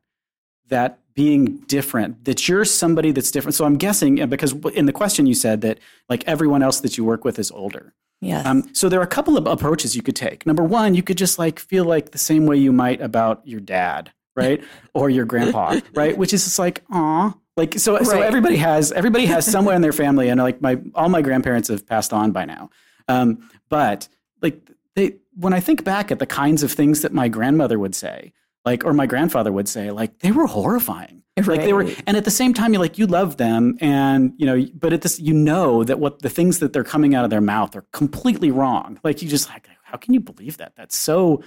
that 0.68 1.00
being 1.20 1.44
different 1.66 2.24
that 2.24 2.48
you're 2.48 2.64
somebody 2.64 3.10
that's 3.12 3.30
different 3.30 3.54
so 3.54 3.64
i'm 3.66 3.76
guessing 3.76 4.12
because 4.28 4.52
in 4.80 4.86
the 4.86 4.92
question 5.00 5.26
you 5.26 5.34
said 5.34 5.60
that 5.60 5.78
like 6.08 6.22
everyone 6.26 6.62
else 6.62 6.80
that 6.80 6.96
you 6.96 7.04
work 7.04 7.24
with 7.26 7.38
is 7.38 7.50
older 7.50 7.92
Yes. 8.20 8.44
Um, 8.44 8.74
so 8.74 8.88
there 8.88 9.00
are 9.00 9.08
a 9.12 9.14
couple 9.18 9.38
of 9.38 9.46
approaches 9.46 9.96
you 9.96 10.02
could 10.02 10.16
take. 10.16 10.44
Number 10.44 10.62
one, 10.62 10.94
you 10.94 11.02
could 11.02 11.16
just 11.16 11.38
like 11.38 11.58
feel 11.58 11.84
like 11.84 12.10
the 12.10 12.18
same 12.18 12.44
way 12.46 12.58
you 12.58 12.70
might 12.70 13.00
about 13.00 13.46
your 13.46 13.60
dad, 13.60 14.12
right, 14.36 14.62
or 14.94 15.08
your 15.08 15.24
grandpa, 15.24 15.80
right, 15.94 16.16
which 16.16 16.34
is 16.34 16.44
just 16.44 16.58
like, 16.58 16.84
aw, 16.92 17.34
like 17.56 17.78
so. 17.78 17.96
Right. 17.96 18.06
So 18.06 18.20
everybody 18.20 18.56
has 18.56 18.92
everybody 18.92 19.26
has 19.26 19.46
somewhere 19.54 19.74
in 19.74 19.80
their 19.80 19.92
family, 19.94 20.28
and 20.28 20.38
like 20.38 20.60
my 20.60 20.78
all 20.94 21.08
my 21.08 21.22
grandparents 21.22 21.68
have 21.68 21.86
passed 21.86 22.12
on 22.12 22.30
by 22.30 22.44
now. 22.44 22.68
Um, 23.08 23.48
but 23.70 24.08
like 24.42 24.60
they, 24.96 25.16
when 25.34 25.54
I 25.54 25.60
think 25.60 25.82
back 25.84 26.12
at 26.12 26.18
the 26.18 26.26
kinds 26.26 26.62
of 26.62 26.72
things 26.72 27.00
that 27.00 27.14
my 27.14 27.28
grandmother 27.28 27.78
would 27.78 27.94
say, 27.94 28.34
like 28.64 28.84
or 28.84 28.92
my 28.92 29.06
grandfather 29.06 29.52
would 29.52 29.68
say 29.68 29.90
like 29.90 30.18
they 30.20 30.30
were 30.30 30.46
horrifying 30.46 31.22
right. 31.36 31.48
like 31.48 31.60
they 31.62 31.72
were 31.72 31.86
and 32.06 32.16
at 32.16 32.24
the 32.24 32.30
same 32.30 32.52
time 32.54 32.72
you 32.72 32.78
like 32.78 32.98
you 32.98 33.06
love 33.06 33.36
them 33.36 33.76
and 33.80 34.32
you 34.36 34.46
know 34.46 34.66
but 34.74 34.92
at 34.92 35.02
this 35.02 35.18
you 35.18 35.32
know 35.32 35.84
that 35.84 35.98
what 35.98 36.22
the 36.22 36.30
things 36.30 36.58
that 36.58 36.72
they're 36.72 36.84
coming 36.84 37.14
out 37.14 37.24
of 37.24 37.30
their 37.30 37.40
mouth 37.40 37.74
are 37.76 37.84
completely 37.92 38.50
wrong 38.50 38.98
like 39.04 39.22
you 39.22 39.28
just 39.28 39.48
like 39.48 39.66
how 39.82 39.96
can 39.96 40.14
you 40.14 40.20
believe 40.20 40.56
that 40.58 40.74
that's 40.76 40.96
so 40.96 41.42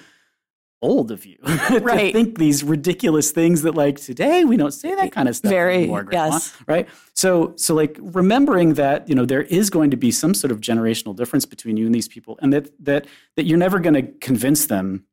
old 0.82 1.12
of 1.12 1.25
you 1.25 1.38
to 1.70 1.79
Right. 1.79 2.13
think 2.13 2.38
these 2.38 2.63
ridiculous 2.63 3.32
things 3.32 3.62
that 3.63 3.74
like 3.74 4.00
today 4.00 4.43
we 4.43 4.58
don't 4.58 4.74
say 4.74 4.93
that 4.93 5.12
kind 5.12 5.29
of 5.29 5.36
stuff 5.36 5.50
Very, 5.50 5.75
anymore, 5.77 6.03
Grandma, 6.03 6.36
yes. 6.36 6.53
right? 6.67 6.89
So 7.13 7.53
so 7.55 7.74
like 7.74 7.98
remembering 8.01 8.74
that 8.74 9.08
you 9.08 9.15
know 9.15 9.25
there 9.25 9.43
is 9.43 9.70
going 9.70 9.91
to 9.91 9.98
be 9.98 10.12
some 10.12 10.34
sort 10.34 10.51
of 10.51 10.60
generational 10.60 11.15
difference 11.15 11.46
between 11.46 11.77
you 11.77 11.86
and 11.86 11.96
these 11.96 12.08
people, 12.10 12.38
and 12.41 12.51
that 12.53 12.70
that 12.84 13.08
that 13.38 13.46
you're 13.46 13.58
never 13.58 13.79
going 13.79 13.93
to 13.96 14.12
convince 14.20 14.65
them 14.65 15.05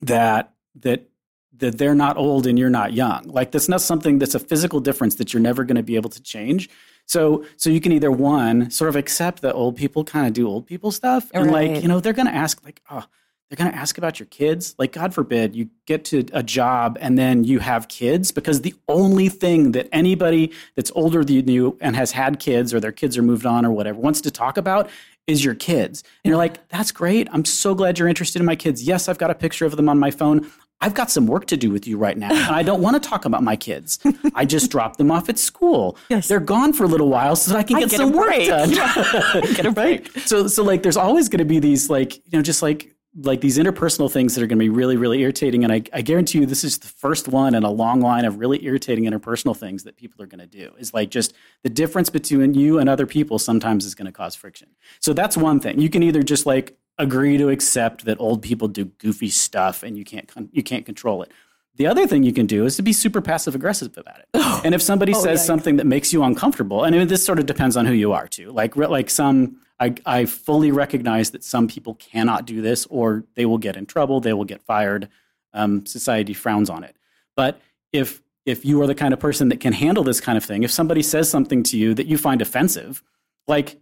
that 0.00 0.54
that 0.76 1.10
that 1.58 1.78
they're 1.78 1.94
not 1.94 2.16
old 2.16 2.46
and 2.46 2.58
you're 2.58 2.70
not 2.70 2.92
young. 2.92 3.24
Like 3.24 3.50
that's 3.52 3.68
not 3.68 3.80
something 3.80 4.18
that's 4.18 4.34
a 4.34 4.38
physical 4.40 4.80
difference 4.80 5.16
that 5.16 5.32
you're 5.32 5.42
never 5.42 5.64
going 5.64 5.76
to 5.76 5.82
be 5.82 5.96
able 5.96 6.10
to 6.10 6.22
change. 6.22 6.68
So 7.06 7.44
so 7.56 7.68
you 7.70 7.80
can 7.80 7.92
either 7.92 8.10
one 8.10 8.70
sort 8.70 8.88
of 8.88 8.96
accept 8.96 9.42
that 9.42 9.54
old 9.54 9.76
people 9.76 10.04
kind 10.04 10.26
of 10.26 10.32
do 10.32 10.48
old 10.48 10.66
people 10.66 10.90
stuff, 10.92 11.30
and 11.34 11.46
Right. 11.50 11.70
like 11.72 11.82
you 11.82 11.88
know 11.88 12.00
they're 12.00 12.12
going 12.12 12.28
to 12.28 12.34
ask 12.34 12.64
like 12.64 12.80
oh 12.90 13.04
they're 13.48 13.62
going 13.62 13.70
to 13.70 13.76
ask 13.76 13.98
about 13.98 14.18
your 14.18 14.28
kids. 14.28 14.74
Like 14.78 14.92
God 14.92 15.12
forbid 15.12 15.54
you 15.54 15.68
get 15.84 16.06
to 16.06 16.24
a 16.32 16.42
job 16.42 16.96
and 17.02 17.18
then 17.18 17.44
you 17.44 17.58
have 17.58 17.86
kids 17.88 18.30
because 18.30 18.62
the 18.62 18.74
only 18.88 19.28
thing 19.28 19.72
that 19.72 19.88
anybody 19.92 20.52
that's 20.74 20.90
older 20.94 21.22
than 21.22 21.48
you 21.48 21.76
and 21.82 21.94
has 21.94 22.12
had 22.12 22.38
kids 22.40 22.72
or 22.72 22.80
their 22.80 22.92
kids 22.92 23.18
are 23.18 23.22
moved 23.22 23.44
on 23.44 23.66
or 23.66 23.70
whatever 23.70 23.98
wants 24.00 24.22
to 24.22 24.30
talk 24.30 24.56
about 24.56 24.88
is 25.26 25.44
your 25.44 25.54
kids. 25.54 26.02
And 26.24 26.30
you're 26.30 26.38
like, 26.38 26.66
that's 26.68 26.92
great. 26.92 27.28
I'm 27.30 27.44
so 27.44 27.74
glad 27.74 27.98
you're 27.98 28.08
interested 28.08 28.40
in 28.40 28.46
my 28.46 28.56
kids. 28.56 28.82
Yes, 28.84 29.06
I've 29.06 29.18
got 29.18 29.30
a 29.30 29.34
picture 29.34 29.66
of 29.66 29.76
them 29.76 29.88
on 29.88 29.98
my 29.98 30.10
phone. 30.10 30.50
I've 30.82 30.94
got 30.94 31.10
some 31.10 31.26
work 31.26 31.46
to 31.46 31.56
do 31.56 31.70
with 31.70 31.86
you 31.86 31.96
right 31.96 32.18
now, 32.18 32.30
and 32.30 32.54
I 32.54 32.64
don't 32.64 32.82
want 32.82 33.00
to 33.00 33.08
talk 33.08 33.24
about 33.24 33.42
my 33.44 33.54
kids. 33.54 34.00
I 34.34 34.44
just 34.44 34.70
dropped 34.70 34.98
them 34.98 35.12
off 35.12 35.28
at 35.28 35.38
school. 35.38 35.96
Yes. 36.10 36.26
They're 36.26 36.40
gone 36.40 36.72
for 36.72 36.82
a 36.84 36.88
little 36.88 37.08
while 37.08 37.36
so 37.36 37.52
that 37.52 37.58
I 37.58 37.62
can 37.62 37.76
I 37.76 37.80
get, 37.80 37.90
get 37.90 37.96
some 37.98 38.12
work 38.12 38.26
break. 38.26 38.48
done. 38.48 38.70
Get 39.54 39.66
a 39.66 39.70
right? 39.70 40.06
So, 40.26 40.48
so 40.48 40.64
like, 40.64 40.82
there's 40.82 40.96
always 40.96 41.28
going 41.28 41.38
to 41.38 41.44
be 41.44 41.60
these, 41.60 41.88
like, 41.88 42.16
you 42.16 42.32
know, 42.32 42.42
just 42.42 42.62
like, 42.62 42.94
like 43.14 43.40
these 43.42 43.58
interpersonal 43.58 44.10
things 44.10 44.34
that 44.34 44.42
are 44.42 44.46
going 44.46 44.58
to 44.58 44.64
be 44.64 44.70
really, 44.70 44.96
really 44.96 45.20
irritating. 45.20 45.64
And 45.64 45.72
I, 45.72 45.82
I 45.92 46.00
guarantee 46.00 46.40
you, 46.40 46.46
this 46.46 46.64
is 46.64 46.78
the 46.78 46.88
first 46.88 47.28
one 47.28 47.54
in 47.54 47.62
a 47.62 47.70
long 47.70 48.00
line 48.00 48.24
of 48.24 48.38
really 48.38 48.64
irritating 48.64 49.04
interpersonal 49.04 49.56
things 49.56 49.84
that 49.84 49.96
people 49.96 50.22
are 50.22 50.26
going 50.26 50.40
to 50.40 50.46
do. 50.46 50.72
Is 50.78 50.94
like 50.94 51.10
just 51.10 51.34
the 51.62 51.68
difference 51.68 52.10
between 52.10 52.54
you 52.54 52.78
and 52.78 52.88
other 52.88 53.06
people 53.06 53.38
sometimes 53.38 53.84
is 53.84 53.94
going 53.94 54.06
to 54.06 54.12
cause 54.12 54.34
friction. 54.34 54.70
So 55.00 55.12
that's 55.12 55.36
one 55.36 55.60
thing. 55.60 55.78
You 55.78 55.90
can 55.90 56.02
either 56.02 56.22
just 56.22 56.46
like 56.46 56.76
agree 56.98 57.36
to 57.38 57.48
accept 57.48 58.04
that 58.04 58.20
old 58.20 58.42
people 58.42 58.68
do 58.68 58.84
goofy 58.84 59.28
stuff 59.28 59.82
and 59.82 59.96
you 59.96 60.04
can't 60.04 60.28
con- 60.28 60.48
you 60.52 60.62
can't 60.62 60.86
control 60.86 61.22
it. 61.22 61.30
The 61.76 61.86
other 61.86 62.06
thing 62.06 62.22
you 62.22 62.34
can 62.34 62.46
do 62.46 62.66
is 62.66 62.76
to 62.76 62.82
be 62.82 62.92
super 62.92 63.22
passive 63.22 63.54
aggressive 63.54 63.96
about 63.96 64.20
it. 64.20 64.26
and 64.64 64.74
if 64.74 64.82
somebody 64.82 65.14
says 65.14 65.40
yikes. 65.40 65.46
something 65.46 65.76
that 65.76 65.86
makes 65.86 66.12
you 66.12 66.22
uncomfortable, 66.22 66.84
and 66.84 66.94
I 66.94 66.98
mean, 66.98 67.08
this 67.08 67.24
sort 67.24 67.38
of 67.38 67.46
depends 67.46 67.76
on 67.76 67.86
who 67.86 67.94
you 67.94 68.12
are 68.12 68.28
too. 68.28 68.50
Like 68.50 68.76
like 68.76 69.08
some, 69.08 69.56
I, 69.80 69.94
I 70.04 70.26
fully 70.26 70.70
recognize 70.70 71.30
that 71.30 71.42
some 71.42 71.66
people 71.66 71.94
cannot 71.94 72.46
do 72.46 72.60
this, 72.60 72.86
or 72.86 73.24
they 73.34 73.46
will 73.46 73.58
get 73.58 73.76
in 73.76 73.86
trouble, 73.86 74.20
they 74.20 74.34
will 74.34 74.44
get 74.44 74.62
fired. 74.62 75.08
Um, 75.54 75.84
society 75.84 76.32
frowns 76.32 76.70
on 76.70 76.84
it. 76.84 76.96
But 77.36 77.60
if 77.92 78.22
if 78.44 78.64
you 78.64 78.82
are 78.82 78.86
the 78.86 78.94
kind 78.94 79.14
of 79.14 79.20
person 79.20 79.48
that 79.48 79.60
can 79.60 79.72
handle 79.72 80.04
this 80.04 80.20
kind 80.20 80.36
of 80.36 80.44
thing, 80.44 80.62
if 80.62 80.70
somebody 80.70 81.02
says 81.02 81.30
something 81.30 81.62
to 81.64 81.78
you 81.78 81.94
that 81.94 82.06
you 82.06 82.18
find 82.18 82.42
offensive, 82.42 83.02
like 83.46 83.80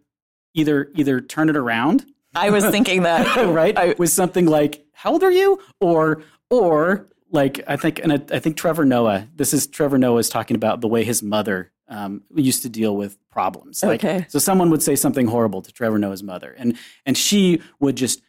either 0.55 0.91
either 0.95 1.21
turn 1.21 1.49
it 1.49 1.57
around 1.57 2.07
I 2.35 2.51
was 2.51 2.65
thinking 2.71 3.03
that. 3.03 3.47
right? 3.49 3.77
I- 3.77 3.95
with 3.99 4.11
something 4.11 4.47
like, 4.47 4.85
"How 4.93 5.13
old 5.13 5.23
are 5.23 5.31
you?" 5.33 5.61
or 5.81 6.23
or 6.51 7.07
like 7.31 7.61
I 7.69 7.77
think, 7.77 8.01
and 8.03 8.13
I, 8.13 8.21
I 8.33 8.39
think 8.39 8.57
Trevor 8.57 8.85
Noah. 8.85 9.29
This 9.37 9.53
is 9.55 9.67
Trevor 9.67 9.99
Noah 9.99 10.19
is 10.19 10.29
talking 10.29 10.57
about 10.57 10.81
the 10.81 10.89
way 10.89 11.05
his 11.05 11.23
mother 11.23 11.71
um, 11.89 12.23
used 12.35 12.63
to 12.63 12.69
deal 12.69 12.97
with 12.97 13.17
problems. 13.31 13.83
Like, 13.83 14.05
Okay. 14.05 14.27
so 14.29 14.39
someone 14.39 14.71
would 14.71 14.83
say 14.83 14.97
something 14.97 15.27
horrible 15.27 15.63
to 15.63 15.73
Trevor 15.73 15.99
Noah's 15.99 16.23
mother, 16.23 16.55
and 16.59 16.77
and 17.07 17.17
she 17.17 17.61
would 17.79 17.97
just 17.97 18.23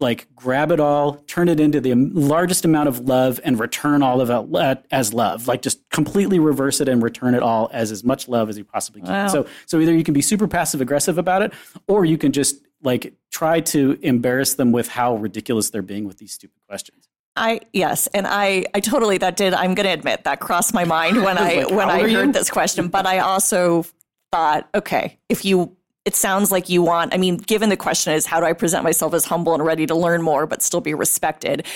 like 0.00 0.26
grab 0.34 0.72
it 0.72 0.80
all, 0.80 1.14
turn 1.28 1.48
it 1.48 1.60
into 1.60 1.80
the 1.80 1.94
largest 1.94 2.64
amount 2.64 2.88
of 2.88 2.98
love, 3.00 3.38
and 3.44 3.60
return 3.60 4.02
all 4.02 4.20
of 4.20 4.30
it 4.30 4.84
as 4.90 5.14
love. 5.14 5.46
Like 5.46 5.62
just 5.62 5.88
completely 5.90 6.40
reverse 6.40 6.80
it 6.80 6.88
and 6.88 7.00
return 7.00 7.36
it 7.36 7.42
all 7.44 7.70
as 7.72 7.92
as 7.92 8.02
much 8.02 8.26
love 8.26 8.48
as 8.48 8.58
you 8.58 8.64
possibly 8.64 9.02
can. 9.02 9.10
Wow. 9.10 9.28
So 9.28 9.46
so 9.66 9.78
either 9.78 9.94
you 9.94 10.02
can 10.02 10.14
be 10.14 10.22
super 10.22 10.48
passive 10.48 10.80
aggressive 10.80 11.18
about 11.18 11.42
it, 11.42 11.52
or 11.86 12.04
you 12.04 12.18
can 12.18 12.32
just 12.32 12.56
like 12.82 13.14
try 13.30 13.60
to 13.60 13.98
embarrass 14.02 14.54
them 14.54 14.72
with 14.72 14.88
how 14.88 15.16
ridiculous 15.16 15.70
they're 15.70 15.82
being 15.82 16.04
with 16.04 16.18
these 16.18 16.32
stupid 16.32 16.60
questions. 16.68 17.08
I 17.34 17.60
yes, 17.72 18.08
and 18.08 18.26
I 18.26 18.66
I 18.74 18.80
totally 18.80 19.18
that 19.18 19.36
did. 19.36 19.54
I'm 19.54 19.74
going 19.74 19.86
to 19.86 19.92
admit 19.92 20.24
that 20.24 20.40
crossed 20.40 20.74
my 20.74 20.84
mind 20.84 21.22
when 21.22 21.38
I 21.38 21.62
Like, 21.62 21.70
when 21.70 21.88
I 21.88 22.00
heard 22.00 22.26
you? 22.26 22.32
this 22.32 22.50
question. 22.50 22.88
But 22.88 23.06
I 23.06 23.20
also 23.20 23.86
thought, 24.30 24.68
okay, 24.74 25.18
if 25.28 25.44
you, 25.44 25.76
it 26.04 26.14
sounds 26.14 26.50
like 26.52 26.68
you 26.68 26.82
want. 26.82 27.14
I 27.14 27.18
mean, 27.18 27.36
given 27.38 27.68
the 27.70 27.76
question 27.76 28.12
is 28.12 28.26
how 28.26 28.40
do 28.40 28.46
I 28.46 28.52
present 28.52 28.84
myself 28.84 29.14
as 29.14 29.24
humble 29.24 29.54
and 29.54 29.64
ready 29.64 29.86
to 29.86 29.94
learn 29.94 30.22
more, 30.22 30.46
but 30.46 30.62
still 30.62 30.80
be 30.80 30.94
respected? 30.94 31.66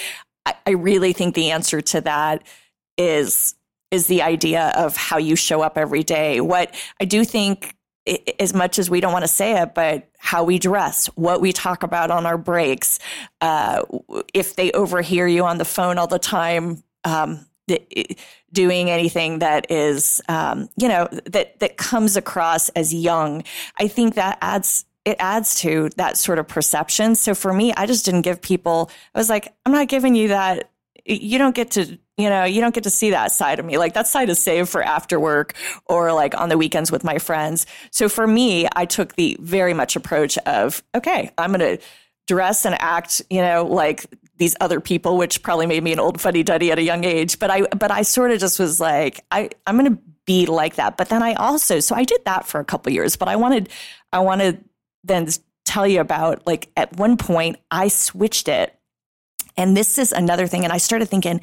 I, 0.44 0.54
I 0.66 0.70
really 0.72 1.12
think 1.12 1.35
the 1.35 1.50
answer 1.50 1.81
to 1.81 2.00
that 2.02 2.42
is 2.98 3.54
is 3.90 4.09
the 4.09 4.20
idea 4.20 4.72
of 4.76 4.96
how 4.96 5.16
you 5.16 5.37
show 5.37 5.62
up 5.62 5.78
every 5.78 6.02
day. 6.02 6.40
What 6.40 6.74
I 7.00 7.04
do 7.07 7.24
think. 7.24 7.74
As 8.38 8.55
much 8.55 8.79
as 8.79 8.88
we 8.88 9.01
don't 9.01 9.12
want 9.12 9.25
to 9.25 9.29
say 9.29 9.61
it, 9.61 9.75
but 9.75 10.09
how 10.19 10.45
we 10.45 10.59
dress, 10.59 11.07
what 11.16 11.40
we 11.40 11.53
talk 11.53 11.83
about 11.83 12.11
on 12.11 12.25
our 12.25 12.38
breaks, 12.38 12.99
uh, 13.40 13.83
if 14.33 14.55
they 14.55 14.71
overhear 14.73 15.27
you 15.27 15.45
on 15.45 15.59
the 15.59 15.64
phone 15.64 15.99
all 15.99 16.07
the 16.07 16.19
time, 16.19 16.83
um, 17.05 17.47
doing 18.53 18.90
anything 18.90 19.40
that 19.40 19.71
is, 19.71 20.21
um, 20.29 20.69
you 20.77 20.88
know, 20.88 21.09
that 21.27 21.59
that 21.59 21.77
comes 21.77 22.16
across 22.16 22.69
as 22.71 22.95
young, 22.95 23.42
I 23.79 23.88
think 23.88 24.14
that 24.14 24.38
adds 24.40 24.85
it 25.05 25.16
adds 25.21 25.55
to 25.61 25.88
that 25.97 26.16
sort 26.16 26.38
of 26.38 26.49
perception. 26.49 27.14
So 27.14 27.35
for 27.35 27.53
me, 27.53 27.73
I 27.77 27.87
just 27.87 28.05
didn't 28.05 28.23
give 28.23 28.42
people. 28.42 28.90
I 29.14 29.19
was 29.19 29.31
like, 29.31 29.55
I'm 29.64 29.73
not 29.73 29.88
giving 29.88 30.16
you 30.16 30.29
that. 30.29 30.71
You 31.05 31.38
don't 31.38 31.55
get 31.55 31.71
to, 31.73 31.97
you 32.16 32.31
know, 32.31 32.44
you 32.44 32.61
don't 32.61 32.74
get 32.74 32.85
to 32.85 32.90
see 32.90 33.11
that 33.11 33.31
side 33.33 33.59
of 33.59 33.66
me. 33.66 33.76
Like 33.76 33.94
that 33.94 34.07
side 34.07 34.31
is 34.31 34.38
saved 34.38 34.70
for 34.70 34.83
after 34.83 35.20
work 35.20 35.55
or 35.85 36.12
like 36.12 36.38
on 36.38 36.48
the 36.48 36.57
weekends 36.57 36.90
with 36.90 37.05
my 37.05 37.18
friends. 37.18 37.66
So 37.90 38.09
for 38.09 38.26
me, 38.26 38.66
I 38.74 38.87
took 38.87 39.16
the 39.16 39.37
very 39.40 39.74
much 39.74 39.96
approach 39.96 40.38
of, 40.38 40.83
okay, 40.94 41.31
I'm 41.37 41.52
going 41.52 41.76
to 41.76 41.85
dress 42.26 42.64
and 42.64 42.74
act, 42.81 43.20
you 43.29 43.42
know, 43.42 43.66
like 43.66 44.07
these 44.38 44.57
other 44.61 44.81
people, 44.81 45.16
which 45.18 45.42
probably 45.42 45.66
made 45.66 45.83
me 45.83 45.92
an 45.92 46.00
old 46.00 46.20
fuddy 46.20 46.42
duddy 46.42 46.72
at 46.72 46.79
a 46.79 46.83
young 46.83 47.05
age. 47.05 47.38
But 47.38 47.50
I, 47.50 47.62
but 47.62 47.90
I 47.90 48.02
sort 48.02 48.31
of 48.31 48.40
just 48.40 48.59
was 48.59 48.81
like, 48.81 49.24
I, 49.31 49.50
I'm 49.66 49.79
going 49.79 49.96
to 49.96 50.02
be 50.24 50.46
like 50.46 50.76
that. 50.76 50.96
But 50.96 51.11
then 51.11 51.22
I 51.22 51.35
also, 51.35 51.81
so 51.81 51.94
I 51.94 52.05
did 52.05 52.24
that 52.24 52.46
for 52.46 52.61
a 52.61 52.64
couple 52.64 52.92
years. 52.92 53.16
But 53.16 53.29
I 53.29 53.37
wanted, 53.37 53.68
I 54.12 54.20
wanted 54.20 54.64
then 55.05 55.29
tell 55.64 55.87
you 55.87 56.00
about 56.00 56.46
like 56.46 56.70
at 56.76 56.96
one 56.96 57.16
point 57.16 57.59
I 57.70 57.88
switched 57.88 58.48
it, 58.48 58.74
and 59.57 59.76
this 59.76 59.98
is 59.98 60.12
another 60.12 60.46
thing. 60.46 60.64
And 60.64 60.72
I 60.72 60.79
started 60.79 61.09
thinking. 61.09 61.42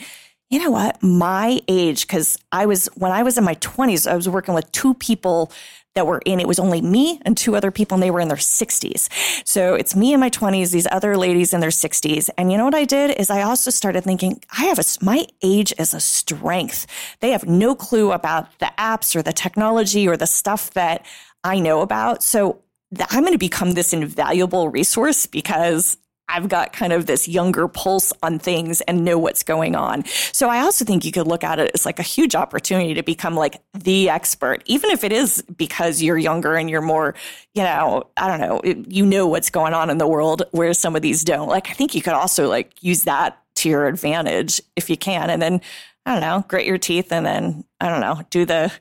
You 0.54 0.60
know 0.60 0.70
what? 0.70 1.02
My 1.02 1.62
age, 1.68 2.06
because 2.06 2.38
I 2.52 2.68
was, 2.68 2.86
when 2.94 3.12
I 3.12 3.24
was 3.24 3.40
in 3.40 3.44
my 3.44 3.56
20s, 3.56 4.06
I 4.06 4.16
was 4.16 4.30
working 4.30 4.54
with 4.54 4.72
two 4.72 4.94
people 4.94 5.52
that 5.96 6.06
were 6.06 6.22
in. 6.28 6.40
It 6.40 6.48
was 6.48 6.60
only 6.60 6.80
me 6.80 7.20
and 7.24 7.36
two 7.36 7.56
other 7.56 7.72
people, 7.72 7.96
and 7.96 8.04
they 8.04 8.12
were 8.12 8.20
in 8.20 8.28
their 8.28 8.38
60s. 8.38 9.10
So 9.48 9.74
it's 9.74 9.96
me 9.96 10.14
in 10.14 10.20
my 10.20 10.30
20s, 10.30 10.70
these 10.70 10.86
other 10.92 11.18
ladies 11.18 11.56
in 11.56 11.60
their 11.60 11.72
60s. 11.72 12.30
And 12.38 12.52
you 12.52 12.60
know 12.60 12.66
what 12.66 12.76
I 12.76 12.86
did 12.86 13.20
is 13.20 13.32
I 13.32 13.42
also 13.42 13.72
started 13.72 14.04
thinking, 14.04 14.44
I 14.56 14.66
have 14.66 14.78
a 14.78 14.84
my 15.02 15.26
age 15.42 15.74
is 15.80 15.96
a 15.96 16.00
strength. 16.00 16.86
They 17.20 17.32
have 17.32 17.48
no 17.48 17.74
clue 17.74 18.12
about 18.12 18.60
the 18.60 18.72
apps 18.78 19.16
or 19.16 19.24
the 19.24 19.34
technology 19.34 20.08
or 20.08 20.18
the 20.18 20.28
stuff 20.28 20.70
that 20.76 21.04
I 21.44 21.62
know 21.62 21.82
about. 21.82 22.22
So 22.22 22.62
I'm 23.10 23.22
going 23.22 23.34
to 23.34 23.40
become 23.40 23.72
this 23.72 23.92
invaluable 23.92 24.70
resource 24.70 25.26
because 25.26 25.98
I've 26.30 26.50
got 26.50 26.74
kind 26.74 26.94
of 26.94 27.06
this 27.06 27.28
younger 27.28 27.68
pulse 27.68 28.14
on 28.24 28.40
things 28.40 28.82
and 28.82 29.04
know 29.06 29.20
what's 29.20 29.44
going 29.44 29.76
on. 29.76 30.06
So 30.32 30.50
I 30.50 30.60
also 30.60 30.86
think 30.86 31.06
you 31.06 31.12
could 31.12 31.28
look 31.28 31.44
at 31.44 31.60
it 31.60 31.72
as 31.74 31.86
like 31.86 32.00
a 32.00 32.04
huge 32.04 32.34
opportunity 32.34 32.94
to 32.94 33.04
become 33.04 33.36
like 33.36 33.62
the 33.74 34.10
expert, 34.10 34.64
even 34.66 34.90
if 34.90 35.04
it 35.04 35.12
is 35.12 35.44
because 35.56 36.02
you're 36.02 36.18
younger 36.18 36.56
and 36.56 36.70
you're 36.70 36.82
more, 36.82 37.14
you 37.54 37.62
know, 37.64 38.08
I 38.18 38.28
don't 38.28 38.40
know, 38.40 38.84
you 38.88 39.06
know 39.06 39.28
what's 39.28 39.50
going 39.50 39.74
on 39.74 39.90
in 39.90 39.98
the 39.98 40.08
world 40.08 40.44
where 40.52 40.74
some 40.74 40.96
of 40.96 41.02
these 41.02 41.24
don't. 41.24 41.50
Like, 41.50 41.70
I 41.70 41.74
think 41.74 41.94
you 41.94 42.02
could 42.02 42.14
also 42.14 42.48
like 42.50 42.72
use 42.82 43.04
that 43.04 43.40
to 43.56 43.70
your 43.70 43.88
advantage 43.88 44.62
if 44.76 44.90
you 44.90 44.98
can. 44.98 45.30
And 45.30 45.42
then, 45.42 45.62
I 46.06 46.14
don't 46.14 46.22
know, 46.22 46.46
grit 46.48 46.66
your 46.66 46.78
teeth 46.78 47.12
and 47.12 47.26
then, 47.26 47.64
I 47.80 47.90
don't 47.90 48.02
know, 48.02 48.22
do 48.30 48.46
the, 48.46 48.72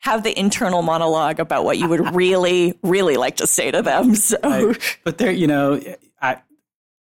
have 0.00 0.22
the 0.22 0.38
internal 0.38 0.82
monologue 0.82 1.40
about 1.40 1.64
what 1.64 1.76
you 1.76 1.88
would 1.88 2.14
really, 2.14 2.78
really 2.82 3.16
like 3.16 3.36
to 3.36 3.46
say 3.46 3.70
to 3.70 3.82
them. 3.82 4.14
So, 4.14 4.38
Right. 4.42 4.98
But 5.04 5.18
there, 5.18 5.32
you 5.32 5.46
know, 5.46 5.80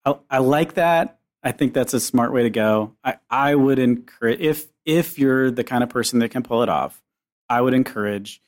I, 0.07 0.15
I 0.31 0.39
like 0.39 0.75
that. 0.75 1.19
I 1.43 1.53
think 1.53 1.75
that's 1.75 1.95
a 1.95 2.01
smart 2.01 2.33
way 2.33 2.45
to 2.45 2.51
go. 2.51 2.95
I, 3.05 3.17
I 3.29 3.55
would 3.55 3.79
encourage 3.79 4.41
if 4.41 4.67
if 4.85 5.19
you're 5.19 5.51
the 5.51 5.65
kind 5.65 5.83
of 5.83 5.91
person 5.91 6.21
that 6.21 6.31
can 6.31 6.43
pull 6.43 6.63
it 6.63 6.69
off, 6.69 7.03
I 7.49 7.61
would 7.61 7.75
encourage 7.75 8.41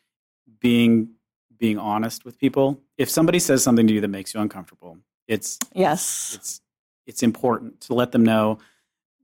being 0.60 1.10
being 1.58 1.78
honest 1.78 2.24
with 2.24 2.38
people. 2.38 2.80
If 2.96 3.10
somebody 3.10 3.38
says 3.38 3.62
something 3.62 3.86
to 3.86 3.92
you 3.92 4.00
that 4.00 4.08
makes 4.08 4.34
you 4.34 4.40
uncomfortable, 4.40 4.98
it's 5.26 5.58
yes. 5.74 6.32
it's 6.34 6.60
it's 7.06 7.22
important 7.22 7.80
to 7.82 7.94
let 7.94 8.12
them 8.12 8.24
know 8.24 8.58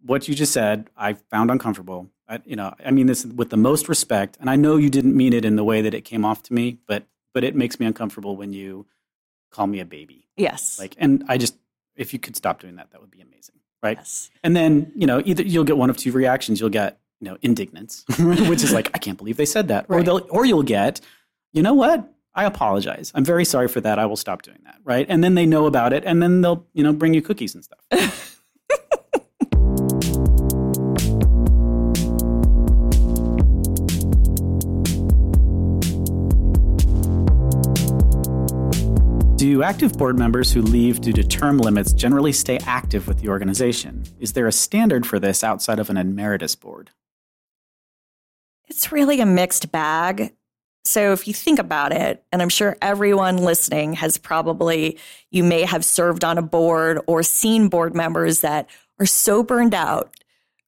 what 0.03 0.29
you 0.29 0.35
just 0.35 0.53
said. 0.53 0.91
I 0.97 1.15
found 1.15 1.51
uncomfortable. 1.51 2.11
I, 2.29 2.41
you 2.45 2.57
know, 2.57 2.75
I 2.85 2.91
mean 2.91 3.07
this 3.07 3.25
with 3.25 3.51
the 3.51 3.57
most 3.57 3.89
respect, 3.89 4.37
and 4.41 4.49
I 4.49 4.57
know 4.57 4.77
you 4.77 4.91
didn't 4.91 5.17
mean 5.17 5.33
it 5.33 5.45
in 5.45 5.57
the 5.57 5.65
way 5.65 5.83
that 5.83 5.95
it 5.95 6.03
came 6.03 6.25
off 6.25 6.43
to 6.45 6.53
me, 6.55 6.79
but 6.87 7.05
but 7.33 7.45
it 7.45 7.55
makes 7.55 7.81
me 7.81 7.87
uncomfortable 7.87 8.37
when 8.37 8.53
you 8.53 8.87
call 9.51 9.67
me 9.67 9.81
a 9.81 9.85
baby. 9.85 10.29
Yes. 10.37 10.79
Like, 10.79 10.95
and 10.99 11.25
I 11.29 11.39
just 11.39 11.57
if 11.97 12.13
you 12.13 12.19
could 12.19 12.37
stop 12.37 12.61
doing 12.61 12.77
that, 12.77 12.91
that 12.93 13.01
would 13.01 13.11
be 13.11 13.21
amazing. 13.21 13.55
right? 13.83 13.97
Yes. 13.99 14.31
And 14.43 14.57
then, 14.57 14.93
you 14.95 15.07
know, 15.07 15.23
either 15.25 15.43
you'll 15.43 15.65
get 15.65 15.77
one 15.77 15.91
of 15.91 15.97
two 15.97 16.13
reactions. 16.13 16.61
You'll 16.61 16.71
get, 16.71 16.99
you 17.21 17.29
know, 17.31 17.39
indignance, 17.43 18.05
which 18.19 18.63
is 18.65 18.73
like, 18.73 18.91
I 18.95 18.99
can't 18.99 19.19
believe 19.19 19.37
they 19.37 19.47
said 19.47 19.69
that. 19.69 19.87
Or 19.89 20.03
they'll 20.03 20.27
or 20.31 20.45
you'll 20.45 20.63
get, 20.63 21.01
you 21.53 21.63
know 21.63 21.75
what? 21.75 22.11
I 22.35 22.45
apologize. 22.45 23.13
I'm 23.15 23.25
very 23.25 23.45
sorry 23.45 23.69
for 23.69 23.81
that. 23.83 23.99
I 23.99 24.07
will 24.07 24.17
stop 24.17 24.43
doing 24.43 24.59
that. 24.65 24.77
Right. 24.83 25.07
And 25.09 25.23
then 25.23 25.35
they 25.37 25.47
know 25.47 25.67
about 25.67 25.93
it 25.93 26.03
and 26.05 26.21
then 26.23 26.41
they'll, 26.41 26.67
you 26.73 26.83
know, 26.83 26.93
bring 26.93 27.15
you 27.15 27.23
cookies 27.23 27.55
and 27.55 27.63
stuff. 27.65 27.79
Do 39.55 39.63
active 39.63 39.97
board 39.97 40.19
members 40.19 40.51
who 40.51 40.63
leave 40.63 41.01
due 41.01 41.13
to 41.13 41.23
term 41.23 41.59
limits 41.59 41.93
generally 41.93 42.33
stay 42.33 42.59
active 42.67 43.07
with 43.07 43.21
the 43.21 43.29
organization? 43.29 44.03
Is 44.19 44.33
there 44.33 44.49
a 44.49 44.53
standard 44.53 45.07
for 45.07 45.21
this 45.21 45.45
outside 45.45 45.79
of 45.79 45.91
an 45.91 45.97
emeritus 45.97 46.57
board? 46.57 46.91
It's 48.67 48.91
really 48.91 49.21
a 49.21 49.27
mixed 49.27 49.71
bag. 49.71 50.35
So 50.85 51.13
if 51.13 51.29
you 51.29 51.35
think 51.35 51.61
about 51.61 51.93
it, 51.93 52.25
and 52.33 52.43
I'm 52.43 52.49
sure 52.49 52.77
everyone 52.83 53.37
listening 53.37 53.93
has 53.93 54.19
probably, 54.19 54.99
you 55.31 55.45
may 55.45 55.63
have 55.63 55.85
served 55.85 56.25
on 56.25 56.37
a 56.37 56.43
board 56.43 56.99
or 57.07 57.23
seen 57.23 57.69
board 57.69 57.95
members 57.95 58.41
that 58.41 58.69
are 58.99 59.07
so 59.07 59.45
burned 59.45 59.73
out, 59.73 60.17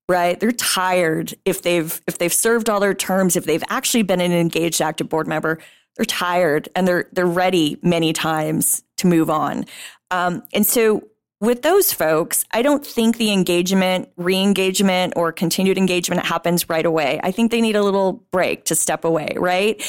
right? 0.09 0.38
They're 0.38 0.53
tired 0.53 1.35
if 1.44 1.61
they've 1.61 2.01
if 2.07 2.18
they've 2.18 2.33
served 2.33 2.70
all 2.70 2.79
their 2.79 2.94
terms, 2.94 3.35
if 3.35 3.46
they've 3.46 3.64
actually 3.68 4.05
been 4.05 4.20
an 4.20 4.31
engaged 4.31 4.81
active 4.81 5.09
board 5.09 5.27
member, 5.27 5.59
they're 5.97 6.05
tired 6.05 6.69
and 6.75 6.87
they're 6.87 7.09
they're 7.13 7.27
ready 7.27 7.79
many 7.83 8.13
times 8.13 8.83
to 8.99 9.07
move 9.07 9.31
on. 9.31 9.67
Um, 10.11 10.43
and 10.53 10.67
so 10.67 11.03
with 11.41 11.63
those 11.63 11.93
folks, 11.93 12.45
I 12.51 12.63
don't 12.63 12.85
think 12.85 13.19
the 13.19 13.31
engagement, 13.31 14.09
re-engagement, 14.17 15.15
or 15.17 15.33
continued 15.33 15.77
engagement 15.77 16.25
happens 16.25 16.69
right 16.69 16.87
away. 16.87 17.21
I 17.23 17.31
think 17.31 17.51
they 17.51 17.61
need 17.61 17.77
a 17.77 17.83
little 17.83 18.25
break 18.31 18.65
to 18.67 18.75
step 18.75 19.05
away, 19.05 19.29
right? 19.37 19.83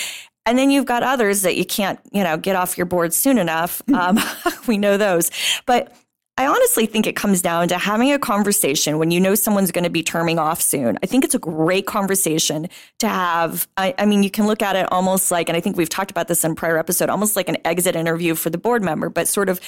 And 0.46 0.58
then 0.58 0.72
you've 0.72 0.86
got 0.86 1.04
others 1.04 1.44
that 1.44 1.56
you 1.56 1.66
can't, 1.66 2.00
you 2.12 2.24
know, 2.24 2.38
get 2.38 2.56
off 2.56 2.78
your 2.78 2.86
board 2.86 3.14
soon 3.14 3.38
enough. 3.38 3.82
Um, 3.94 4.20
we 4.68 4.78
know 4.78 4.98
those, 4.98 5.32
but 5.66 5.94
I 6.38 6.46
honestly 6.46 6.86
think 6.86 7.08
it 7.08 7.16
comes 7.16 7.42
down 7.42 7.68
to 7.70 7.80
having 7.80 8.12
a 8.12 8.20
conversation 8.20 9.00
when 9.00 9.10
you 9.10 9.20
know 9.20 9.34
someone's 9.34 9.72
going 9.72 9.86
to 9.86 9.90
be 9.90 10.04
terming 10.04 10.38
off 10.38 10.62
soon. 10.62 11.00
I 11.02 11.08
think 11.08 11.26
it's 11.26 11.34
a 11.34 11.40
great 11.40 11.88
conversation 11.88 12.70
to 13.00 13.08
have. 13.08 13.68
I, 13.76 13.96
I 13.98 14.06
mean, 14.06 14.22
you 14.22 14.30
can 14.30 14.46
look 14.46 14.62
at 14.62 14.76
it 14.76 14.88
almost 14.92 15.32
like, 15.32 15.50
and 15.50 15.58
I 15.58 15.62
think 15.62 15.78
we've 15.78 15.90
talked 15.90 16.12
about 16.12 16.28
this 16.28 16.44
in 16.44 16.54
prior 16.54 16.78
episode, 16.78 17.10
almost 17.10 17.36
like 17.36 17.50
an 17.50 17.58
exit 17.66 17.96
interview 17.96 18.36
for 18.36 18.52
the 18.52 18.60
board 18.60 18.84
member, 18.84 19.10
but 19.10 19.28
sort 19.28 19.50
of 19.50 19.60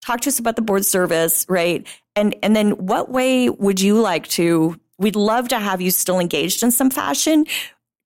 talk 0.00 0.22
to 0.22 0.30
us 0.30 0.38
about 0.38 0.56
the 0.56 0.62
board 0.62 0.86
service, 0.86 1.44
right? 1.48 1.86
And 2.16 2.34
and 2.42 2.56
then 2.56 2.70
what 2.72 3.10
way 3.10 3.50
would 3.50 3.80
you 3.80 4.00
like 4.00 4.26
to? 4.28 4.80
We'd 4.96 5.16
love 5.16 5.48
to 5.48 5.58
have 5.58 5.80
you 5.80 5.90
still 5.90 6.20
engaged 6.20 6.62
in 6.62 6.70
some 6.70 6.88
fashion. 6.88 7.44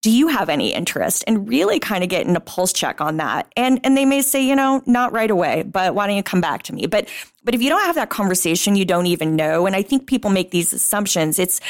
Do 0.02 0.10
you 0.10 0.28
have 0.28 0.48
any 0.48 0.72
interest? 0.72 1.24
And 1.26 1.48
really 1.48 1.80
kind 1.80 2.04
of 2.04 2.10
getting 2.10 2.36
a 2.36 2.40
pulse 2.40 2.72
check 2.72 3.00
on 3.00 3.16
that. 3.16 3.52
And 3.56 3.80
and 3.84 3.96
they 3.96 4.04
may 4.04 4.22
say, 4.22 4.46
you 4.46 4.54
know, 4.54 4.82
not 4.86 5.12
right 5.12 5.30
away, 5.30 5.64
but 5.64 5.94
why 5.94 6.06
don't 6.06 6.16
you 6.16 6.22
come 6.22 6.40
back 6.40 6.62
to 6.64 6.74
me? 6.74 6.86
But 6.86 7.08
but 7.42 7.54
if 7.54 7.62
you 7.62 7.68
don't 7.68 7.84
have 7.84 7.96
that 7.96 8.10
conversation, 8.10 8.76
you 8.76 8.84
don't 8.84 9.06
even 9.06 9.34
know. 9.34 9.66
And 9.66 9.74
I 9.74 9.82
think 9.82 10.06
people 10.06 10.30
make 10.30 10.50
these 10.50 10.72
assumptions. 10.72 11.38
It's 11.38 11.60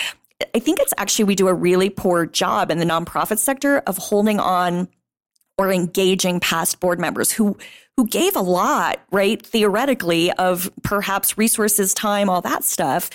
I 0.54 0.58
think 0.58 0.78
it's 0.80 0.94
actually 0.98 1.24
we 1.24 1.34
do 1.34 1.48
a 1.48 1.54
really 1.54 1.90
poor 1.90 2.26
job 2.26 2.70
in 2.70 2.78
the 2.78 2.84
nonprofit 2.84 3.38
sector 3.38 3.78
of 3.78 3.96
holding 3.96 4.38
on 4.38 4.88
or 5.56 5.72
engaging 5.72 6.38
past 6.38 6.80
board 6.80 7.00
members 7.00 7.32
who 7.32 7.56
who 7.96 8.06
gave 8.06 8.36
a 8.36 8.40
lot, 8.40 9.00
right? 9.10 9.44
Theoretically, 9.44 10.30
of 10.34 10.70
perhaps 10.84 11.36
resources, 11.36 11.92
time, 11.92 12.30
all 12.30 12.40
that 12.42 12.62
stuff. 12.62 13.10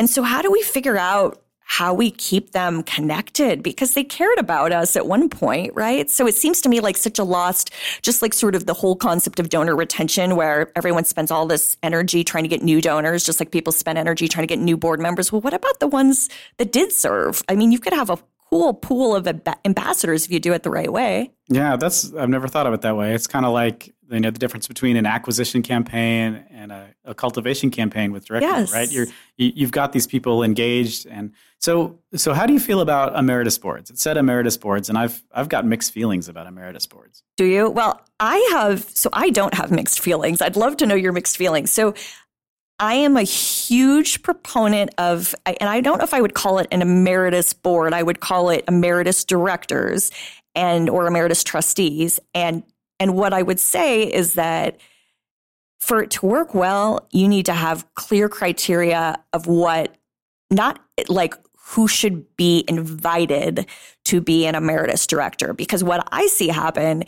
And 0.00 0.10
so, 0.10 0.24
how 0.24 0.42
do 0.42 0.50
we 0.50 0.62
figure 0.62 0.98
out 0.98 1.40
how 1.66 1.92
we 1.92 2.10
keep 2.10 2.52
them 2.52 2.82
connected? 2.82 3.62
Because 3.62 3.94
they 3.94 4.04
cared 4.04 4.38
about 4.38 4.72
us 4.72 4.96
at 4.96 5.06
one 5.06 5.28
point, 5.28 5.72
right? 5.74 6.08
So, 6.08 6.26
it 6.26 6.34
seems 6.34 6.60
to 6.62 6.68
me 6.68 6.80
like 6.80 6.96
such 6.96 7.18
a 7.18 7.24
lost, 7.24 7.70
just 8.02 8.22
like 8.22 8.32
sort 8.32 8.54
of 8.54 8.66
the 8.66 8.74
whole 8.74 8.96
concept 8.96 9.38
of 9.38 9.48
donor 9.48 9.76
retention, 9.76 10.36
where 10.36 10.72
everyone 10.76 11.04
spends 11.04 11.30
all 11.30 11.46
this 11.46 11.76
energy 11.82 12.24
trying 12.24 12.44
to 12.44 12.48
get 12.48 12.62
new 12.62 12.80
donors, 12.80 13.24
just 13.24 13.40
like 13.40 13.50
people 13.50 13.72
spend 13.72 13.98
energy 13.98 14.28
trying 14.28 14.46
to 14.46 14.52
get 14.52 14.62
new 14.62 14.76
board 14.76 15.00
members. 15.00 15.30
Well, 15.30 15.40
what 15.40 15.54
about 15.54 15.80
the 15.80 15.88
ones 15.88 16.28
that 16.56 16.72
did 16.72 16.92
serve? 16.92 17.42
I 17.48 17.54
mean, 17.56 17.72
you 17.72 17.78
could 17.78 17.92
have 17.92 18.10
a 18.10 18.18
cool 18.50 18.74
pool 18.74 19.14
of 19.14 19.24
amb- 19.24 19.54
ambassadors 19.64 20.24
if 20.24 20.30
you 20.30 20.40
do 20.40 20.52
it 20.52 20.62
the 20.62 20.70
right 20.70 20.92
way. 20.92 21.32
Yeah, 21.48 21.76
that's 21.76 22.12
I've 22.14 22.28
never 22.28 22.48
thought 22.48 22.66
of 22.66 22.74
it 22.74 22.80
that 22.82 22.96
way. 22.96 23.14
It's 23.14 23.26
kind 23.26 23.44
of 23.46 23.52
like 23.52 23.92
you 24.08 24.20
know 24.20 24.30
the 24.30 24.38
difference 24.38 24.68
between 24.68 24.96
an 24.96 25.04
acquisition 25.06 25.62
campaign 25.62 26.44
and 26.50 26.70
a, 26.70 26.88
a 27.04 27.14
cultivation 27.14 27.70
campaign 27.70 28.12
with 28.12 28.26
direct 28.26 28.42
Yes. 28.42 28.72
right? 28.72 28.90
You're 28.90 29.06
you, 29.36 29.52
you've 29.54 29.72
got 29.72 29.92
these 29.92 30.06
people 30.06 30.42
engaged, 30.42 31.06
and 31.06 31.32
so 31.58 31.98
so 32.14 32.32
how 32.34 32.46
do 32.46 32.52
you 32.52 32.60
feel 32.60 32.80
about 32.80 33.16
emeritus 33.18 33.58
boards? 33.58 33.90
It 33.90 33.98
said 33.98 34.16
emeritus 34.16 34.56
boards, 34.56 34.88
and 34.88 34.96
I've 34.98 35.22
I've 35.32 35.48
got 35.48 35.64
mixed 35.64 35.92
feelings 35.92 36.28
about 36.28 36.46
emeritus 36.46 36.86
boards. 36.86 37.22
Do 37.36 37.44
you? 37.44 37.70
Well, 37.70 38.00
I 38.18 38.38
have, 38.52 38.82
so 38.90 39.10
I 39.12 39.30
don't 39.30 39.54
have 39.54 39.70
mixed 39.70 40.00
feelings. 40.00 40.40
I'd 40.40 40.56
love 40.56 40.76
to 40.78 40.86
know 40.86 40.94
your 40.94 41.12
mixed 41.12 41.36
feelings. 41.36 41.70
So 41.70 41.94
I 42.78 42.94
am 42.94 43.16
a 43.16 43.22
huge 43.22 44.22
proponent 44.22 44.90
of, 44.98 45.34
and 45.46 45.68
I 45.68 45.80
don't 45.80 45.98
know 45.98 46.04
if 46.04 46.12
I 46.12 46.20
would 46.20 46.34
call 46.34 46.58
it 46.58 46.66
an 46.70 46.82
emeritus 46.82 47.52
board. 47.52 47.94
I 47.94 48.02
would 48.02 48.20
call 48.20 48.50
it 48.50 48.64
emeritus 48.68 49.24
directors 49.24 50.10
and, 50.54 50.90
or 50.90 51.06
emeritus 51.06 51.42
trustees. 51.42 52.20
And, 52.34 52.62
and 53.00 53.14
what 53.14 53.32
I 53.32 53.42
would 53.42 53.60
say 53.60 54.02
is 54.02 54.34
that 54.34 54.78
for 55.80 56.02
it 56.02 56.10
to 56.12 56.26
work 56.26 56.54
well, 56.54 57.06
you 57.12 57.28
need 57.28 57.46
to 57.46 57.52
have 57.54 57.86
clear 57.94 58.28
criteria 58.28 59.16
of 59.32 59.46
what, 59.46 59.96
not 60.50 60.78
like 61.08 61.34
who 61.58 61.88
should 61.88 62.36
be 62.36 62.64
invited 62.68 63.66
to 64.04 64.20
be 64.20 64.46
an 64.46 64.54
emeritus 64.54 65.06
director. 65.06 65.52
Because 65.52 65.82
what 65.82 66.06
I 66.12 66.26
see 66.26 66.48
happen 66.48 67.04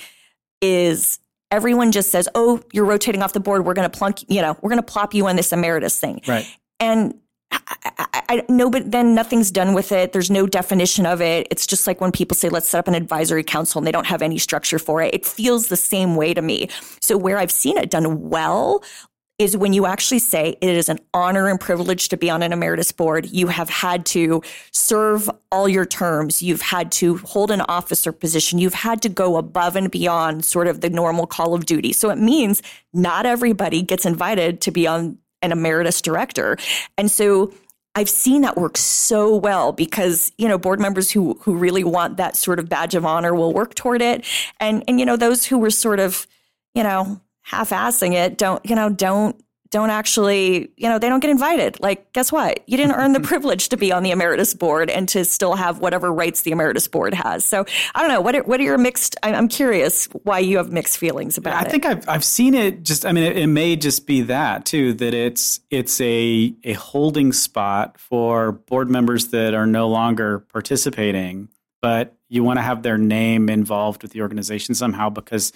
is 0.60 1.18
everyone 1.50 1.92
just 1.92 2.10
says, 2.10 2.28
"Oh, 2.34 2.60
you're 2.72 2.84
rotating 2.84 3.22
off 3.22 3.32
the 3.32 3.40
board. 3.40 3.64
We're 3.64 3.74
going 3.74 3.88
to 3.88 3.96
plunk, 3.96 4.24
you 4.28 4.42
know, 4.42 4.56
we're 4.60 4.70
going 4.70 4.82
to 4.82 4.92
plop 4.92 5.14
you 5.14 5.26
on 5.26 5.36
this 5.36 5.52
emeritus 5.52 5.98
thing." 5.98 6.20
Right. 6.26 6.46
And 6.80 7.14
I, 7.50 7.60
I, 7.98 8.22
I 8.28 8.44
no, 8.48 8.70
but 8.70 8.90
then 8.90 9.14
nothing's 9.14 9.50
done 9.50 9.72
with 9.72 9.90
it. 9.92 10.12
There's 10.12 10.30
no 10.30 10.46
definition 10.46 11.06
of 11.06 11.22
it. 11.22 11.48
It's 11.50 11.66
just 11.66 11.86
like 11.86 12.00
when 12.00 12.12
people 12.12 12.34
say, 12.34 12.48
"Let's 12.48 12.68
set 12.68 12.78
up 12.78 12.88
an 12.88 12.94
advisory 12.94 13.42
council," 13.42 13.78
and 13.78 13.86
they 13.86 13.92
don't 13.92 14.06
have 14.06 14.22
any 14.22 14.38
structure 14.38 14.78
for 14.78 15.00
it. 15.00 15.14
It 15.14 15.24
feels 15.24 15.68
the 15.68 15.76
same 15.76 16.16
way 16.16 16.34
to 16.34 16.42
me. 16.42 16.68
So 17.00 17.16
where 17.16 17.38
I've 17.38 17.50
seen 17.50 17.78
it 17.78 17.90
done 17.90 18.28
well 18.28 18.82
is 19.38 19.56
when 19.56 19.72
you 19.72 19.86
actually 19.86 20.18
say 20.18 20.56
it 20.60 20.68
is 20.68 20.88
an 20.88 20.98
honor 21.14 21.48
and 21.48 21.60
privilege 21.60 22.08
to 22.08 22.16
be 22.16 22.28
on 22.28 22.42
an 22.42 22.52
emeritus 22.52 22.90
board. 22.90 23.30
You 23.30 23.46
have 23.46 23.70
had 23.70 24.04
to 24.06 24.42
serve 24.72 25.30
all 25.52 25.68
your 25.68 25.86
terms. 25.86 26.42
You've 26.42 26.60
had 26.62 26.90
to 26.92 27.18
hold 27.18 27.52
an 27.52 27.60
officer 27.62 28.10
position. 28.10 28.58
You've 28.58 28.74
had 28.74 29.00
to 29.02 29.08
go 29.08 29.36
above 29.36 29.76
and 29.76 29.90
beyond 29.90 30.44
sort 30.44 30.66
of 30.66 30.80
the 30.80 30.90
normal 30.90 31.26
call 31.26 31.54
of 31.54 31.66
duty. 31.66 31.92
So 31.92 32.10
it 32.10 32.18
means 32.18 32.62
not 32.92 33.26
everybody 33.26 33.82
gets 33.82 34.04
invited 34.04 34.60
to 34.62 34.72
be 34.72 34.86
on 34.88 35.18
an 35.40 35.52
emeritus 35.52 36.02
director. 36.02 36.56
And 36.96 37.08
so 37.08 37.52
I've 37.94 38.08
seen 38.08 38.42
that 38.42 38.56
work 38.56 38.76
so 38.76 39.36
well 39.36 39.72
because, 39.72 40.32
you 40.36 40.48
know, 40.48 40.58
board 40.58 40.80
members 40.80 41.10
who 41.10 41.34
who 41.42 41.56
really 41.56 41.84
want 41.84 42.16
that 42.16 42.36
sort 42.36 42.58
of 42.58 42.68
badge 42.68 42.94
of 42.94 43.04
honor 43.04 43.34
will 43.34 43.52
work 43.52 43.74
toward 43.74 44.02
it. 44.02 44.24
And 44.58 44.82
and 44.88 44.98
you 44.98 45.06
know, 45.06 45.16
those 45.16 45.46
who 45.46 45.58
were 45.58 45.70
sort 45.70 46.00
of, 46.00 46.26
you 46.74 46.82
know, 46.82 47.20
half-assing 47.48 48.12
it 48.14 48.36
don't 48.36 48.64
you 48.64 48.74
know 48.74 48.90
don't 48.90 49.42
don't 49.70 49.90
actually 49.90 50.70
you 50.76 50.88
know 50.88 50.98
they 50.98 51.08
don't 51.08 51.20
get 51.20 51.30
invited 51.30 51.78
like 51.80 52.12
guess 52.12 52.32
what 52.32 52.60
you 52.66 52.76
didn't 52.76 52.94
earn 52.94 53.12
the 53.12 53.20
privilege 53.32 53.68
to 53.68 53.76
be 53.76 53.92
on 53.92 54.02
the 54.02 54.10
emeritus 54.10 54.54
board 54.54 54.90
and 54.90 55.08
to 55.08 55.24
still 55.24 55.54
have 55.54 55.78
whatever 55.78 56.12
rights 56.12 56.42
the 56.42 56.50
emeritus 56.50 56.88
board 56.88 57.14
has 57.14 57.44
so 57.44 57.64
i 57.94 58.00
don't 58.00 58.10
know 58.10 58.20
what 58.20 58.34
are, 58.34 58.42
what 58.42 58.60
are 58.60 58.64
your 58.64 58.78
mixed 58.78 59.16
i'm 59.22 59.48
curious 59.48 60.06
why 60.24 60.38
you 60.38 60.58
have 60.58 60.70
mixed 60.70 60.98
feelings 60.98 61.38
about 61.38 61.54
I 61.54 61.60
it 61.60 61.66
i 61.66 61.70
think 61.70 61.86
I've 61.86 62.08
I've 62.08 62.24
seen 62.24 62.54
it. 62.54 62.82
Just 62.82 63.06
I 63.06 63.12
mean, 63.12 63.24
it, 63.24 63.36
it 63.36 63.46
may 63.46 63.76
just 63.76 64.06
be 64.06 64.22
that 64.22 64.64
too. 64.64 64.92
That 64.94 65.14
it's 65.14 65.60
it's 65.70 66.00
a 66.00 66.54
a 66.64 66.72
holding 66.74 67.32
spot 67.32 67.98
for 67.98 68.52
board 68.52 68.90
members 68.90 69.28
that 69.28 69.54
are 69.54 69.66
no 69.66 69.88
longer 69.88 70.40
participating, 70.40 71.48
but 71.80 72.16
you 72.28 72.44
want 72.44 72.58
to 72.58 72.62
have 72.62 72.82
their 72.82 72.98
name 72.98 73.48
involved 73.48 74.02
with 74.02 74.12
the 74.12 74.22
organization 74.22 74.74
somehow 74.74 75.10
because 75.10 75.52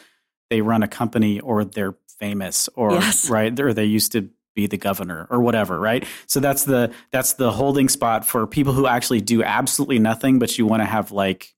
they 0.53 0.61
run 0.61 0.83
a 0.83 0.89
company 0.89 1.41
or 1.41 1.65
they're 1.65 1.95
famous 2.19 2.69
or 2.77 2.93
Yes. 2.93 3.31
right 3.31 3.59
or 3.59 3.73
they 3.73 3.87
used 3.87 4.13
to 4.13 4.29
be 4.55 4.67
the 4.67 4.77
governor 4.77 5.27
or 5.31 5.41
whatever 5.41 5.81
right 5.81 6.05
so 6.27 6.41
that's 6.41 6.65
the 6.65 6.93
that's 7.11 7.33
the 7.33 7.51
holding 7.51 7.89
spot 7.89 8.27
for 8.27 8.47
people 8.47 8.75
who 8.75 8.87
actually 8.87 9.23
do 9.23 9.43
absolutely 9.43 9.99
nothing 9.99 10.39
but 10.39 10.59
you 10.59 10.67
want 10.67 10.83
to 10.83 10.87
have 10.87 11.11
like 11.11 11.55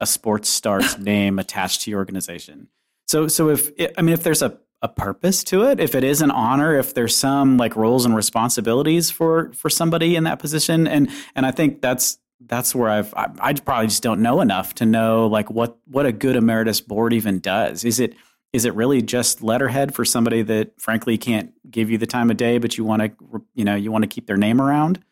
a 0.00 0.06
sports 0.06 0.48
star's 0.48 0.96
name 1.12 1.40
attached 1.40 1.82
to 1.82 1.90
your 1.90 1.98
organization 1.98 2.68
so 3.08 3.26
so 3.26 3.50
if 3.50 3.72
i 3.98 4.02
mean 4.02 4.12
if 4.12 4.22
there's 4.22 4.42
a 4.42 4.56
a 4.80 4.88
purpose 4.88 5.42
to 5.44 5.64
it 5.64 5.80
if 5.80 5.94
it 5.96 6.04
is 6.04 6.22
an 6.22 6.30
honor 6.30 6.78
if 6.78 6.94
there's 6.94 7.14
some 7.16 7.56
like 7.58 7.74
roles 7.76 8.04
and 8.06 8.14
responsibilities 8.16 9.10
for 9.10 9.52
for 9.54 9.68
somebody 9.68 10.14
in 10.16 10.22
that 10.24 10.38
position 10.38 10.86
and 10.86 11.10
and 11.34 11.44
i 11.44 11.50
think 11.50 11.82
that's 11.82 12.18
that's 12.46 12.74
where 12.74 12.88
i've 12.88 13.12
i, 13.14 13.28
I 13.40 13.52
probably 13.54 13.86
just 13.86 14.02
don't 14.02 14.20
know 14.20 14.40
enough 14.40 14.74
to 14.76 14.86
know 14.86 15.26
like 15.26 15.50
what 15.50 15.76
what 15.86 16.06
a 16.06 16.12
good 16.12 16.36
emeritus 16.36 16.80
board 16.80 17.12
even 17.12 17.40
does 17.40 17.84
is 17.84 18.00
it 18.00 18.14
is 18.52 18.64
it 18.64 18.74
really 18.74 19.00
just 19.00 19.42
letterhead 19.42 19.94
for 19.94 20.04
somebody 20.04 20.42
that 20.42 20.80
frankly 20.80 21.16
can't 21.16 21.52
give 21.70 21.90
you 21.90 21.98
the 21.98 22.06
time 22.06 22.30
of 22.30 22.36
day, 22.36 22.58
but 22.58 22.76
you 22.76 22.84
want 22.84 23.02
to, 23.02 23.12
you 23.54 23.64
know, 23.64 23.76
you 23.76 23.92
want 23.92 24.02
to 24.02 24.08
keep 24.08 24.26
their 24.26 24.36
name 24.36 24.60
around? 24.60 25.02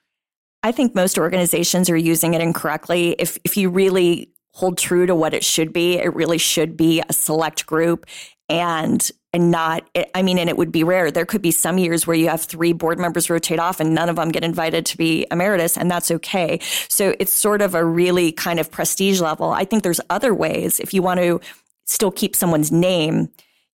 I 0.62 0.73
think 0.73 0.95
most 0.95 1.19
organizations 1.19 1.88
are 1.88 1.97
using 1.97 2.35
it 2.35 2.41
incorrectly. 2.41 3.14
If 3.19 3.38
if 3.45 3.57
you 3.57 3.71
really 3.71 4.33
hold 4.53 4.77
true 4.77 5.07
to 5.07 5.14
what 5.14 5.35
it 5.35 5.45
should 5.45 5.73
be, 5.73 5.99
it 5.99 6.14
really 6.14 6.38
should 6.38 6.77
be 6.77 7.01
a 7.09 7.12
select 7.12 7.64
group 7.64 8.07
and 8.49 9.09
and 9.33 9.51
not 9.51 9.88
i 10.14 10.23
mean 10.23 10.38
and 10.38 10.49
it 10.49 10.57
would 10.57 10.73
be 10.73 10.85
rare. 10.85 11.11
There 11.11 11.27
could 11.27 11.43
be 11.43 11.51
some 11.51 11.79
years 11.79 12.07
where 12.07 12.17
you 12.17 12.29
have 12.29 12.43
three 12.43 12.73
board 12.73 12.99
members 12.99 13.29
rotate 13.29 13.59
off 13.59 13.81
and 13.81 13.95
none 13.95 14.09
of 14.09 14.17
them 14.17 14.31
get 14.31 14.45
invited 14.45 14.87
to 14.87 14.97
be 14.97 15.27
emeritus 15.31 15.77
and 15.77 15.91
that's 15.91 16.11
okay. 16.11 16.61
So 16.88 17.14
it's 17.19 17.33
sort 17.33 17.62
of 17.62 17.75
a 17.75 17.85
really 17.85 18.33
kind 18.33 18.59
of 18.59 18.71
prestige 18.71 19.21
level. 19.21 19.51
I 19.51 19.64
think 19.64 19.83
there's 19.83 20.01
other 20.11 20.35
ways. 20.35 20.81
If 20.81 20.95
you 20.95 21.03
want 21.03 21.21
to 21.21 21.41
still 21.85 22.11
keep 22.11 22.37
someone's 22.37 22.71
name 22.71 23.29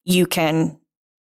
you 0.05 0.27
can 0.27 0.79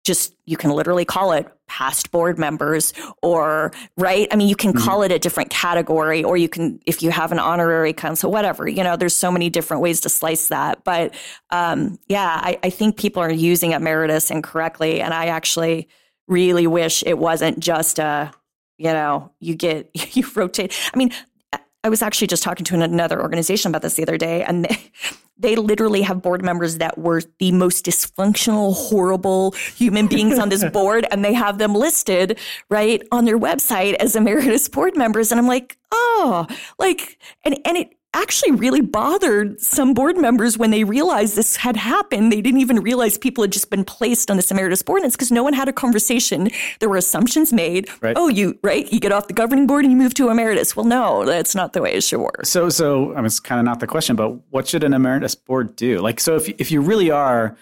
just 0.04 0.34
you 0.46 0.58
can 0.58 0.72
literally 0.72 1.06
call 1.06 1.34
it 1.34 1.48
past 1.70 2.12
board 2.12 2.38
members 2.38 2.92
or 3.22 3.72
right? 3.98 4.28
I 4.32 4.36
mean 4.36 4.50
you 4.50 4.56
can 4.56 4.74
mm-hmm. 4.74 4.84
call 4.84 5.04
it 5.04 5.12
a 5.12 5.20
different 5.20 5.50
category 5.50 6.24
or 6.24 6.36
you 6.36 6.50
can 6.50 6.80
if 6.86 7.02
you 7.02 7.12
have 7.12 7.32
an 7.32 7.40
honorary 7.40 7.94
council 7.94 8.32
whatever 8.32 8.68
you 8.68 8.84
know 8.84 8.98
there's 8.98 9.16
so 9.16 9.32
many 9.32 9.50
different 9.50 9.82
ways 9.82 10.02
to 10.02 10.10
slice 10.10 10.50
that. 10.50 10.84
But 10.84 11.14
um, 11.52 12.00
yeah 12.08 12.40
I, 12.44 12.60
I 12.64 12.70
think 12.70 12.98
people 12.98 13.24
are 13.24 13.32
using 13.32 13.72
emeritus 13.72 14.32
incorrectly. 14.32 15.02
And 15.02 15.14
i 15.14 15.28
actually 15.28 15.88
really 16.28 16.68
wish 16.68 17.04
it 17.06 17.18
wasn't 17.18 17.60
just 17.60 18.00
a 18.00 18.32
you 18.78 18.92
know 18.92 19.32
you 19.40 19.56
get 19.56 19.90
you 20.16 20.26
rotate. 20.36 20.74
I 20.94 20.98
mean 20.98 21.12
I 21.84 21.90
was 21.90 22.02
actually 22.02 22.28
just 22.28 22.44
talking 22.44 22.66
to 22.66 22.82
another 22.82 23.22
organization 23.22 23.70
about 23.70 23.82
this 23.82 23.94
the 23.94 24.04
other 24.04 24.18
day, 24.18 24.44
and 24.44 24.66
they, 24.66 24.92
they 25.39 25.56
literally 25.56 26.02
have 26.02 26.21
board 26.21 26.43
members 26.43 26.78
that 26.78 26.97
were 26.97 27.21
the 27.39 27.52
most 27.52 27.86
dysfunctional, 27.86 28.75
horrible 28.75 29.52
human 29.75 30.08
beings 30.08 30.38
on 30.38 30.49
this 30.49 30.63
board, 30.73 31.08
and 31.12 31.23
they 31.23 31.34
have 31.34 31.58
them 31.58 31.73
listed 31.73 32.38
right 32.69 33.02
on 33.12 33.25
their 33.25 33.39
website 33.39 33.93
as 33.95 34.15
emeritus 34.15 34.67
board 34.67 34.95
members. 34.95 35.32
And 35.32 35.39
I'm 35.39 35.47
like, 35.47 35.78
oh, 35.91 36.47
like, 36.78 37.17
and 37.43 37.60
and 37.65 37.78
it 37.78 37.95
actually 38.13 38.52
really 38.52 38.82
bothered 38.82 39.62
some 39.62 39.93
board 39.93 40.17
members 40.17 40.58
when 40.58 40.72
they 40.72 40.84
realized 40.84 41.36
this 41.36 41.56
had 41.58 41.76
happened. 41.76 42.32
They 42.32 42.41
didn't 42.41 42.60
even 42.60 42.80
realize 42.80 43.17
people 43.17 43.43
had 43.43 43.52
just 43.52 43.69
been 43.69 43.86
placed 43.86 44.32
on 44.32 44.38
this 44.38 44.50
emeritus 44.50 44.82
board. 44.82 45.02
And 45.02 45.08
it's 45.08 45.15
because 45.15 45.32
no 45.32 45.43
one 45.43 45.54
had 45.54 45.69
a 45.69 45.74
conversation. 45.74 46.50
There 46.80 46.89
were 46.89 46.98
assumptions 46.98 47.54
made. 47.54 47.88
Right. 48.02 48.17
Oh, 48.17 48.28
you 48.28 48.58
right? 48.63 48.91
You 48.91 49.00
get 49.00 49.12
off 49.12 49.28
the 49.28 49.34
governing 49.34 49.67
board 49.67 49.86
and 49.86 49.91
you 49.91 49.98
move 49.98 50.15
to 50.15 50.30
emeritus. 50.30 50.76
Well, 50.76 50.86
no, 50.86 51.24
that's 51.26 51.54
not 51.54 51.74
the 51.74 51.82
way 51.82 51.93
it 51.93 52.04
should 52.04 52.19
work. 52.19 52.45
So, 52.45 52.69
so 52.69 53.13
I 53.13 53.17
mean, 53.17 53.26
it's 53.26 53.39
kind 53.39 53.60
of 53.60 53.65
not 53.65 53.80
the 53.80 53.88
question, 53.88 54.15
but 54.15 54.30
what 54.50 54.67
should 54.67 54.84
an 54.84 54.93
emeritus 54.93 55.36
board 55.36 55.76
do? 55.76 56.00
Like, 56.00 56.19
so 56.19 56.36
if 56.36 56.50
if 56.60 56.72
you 56.72 56.82
really 56.82 57.12
are 57.12 57.56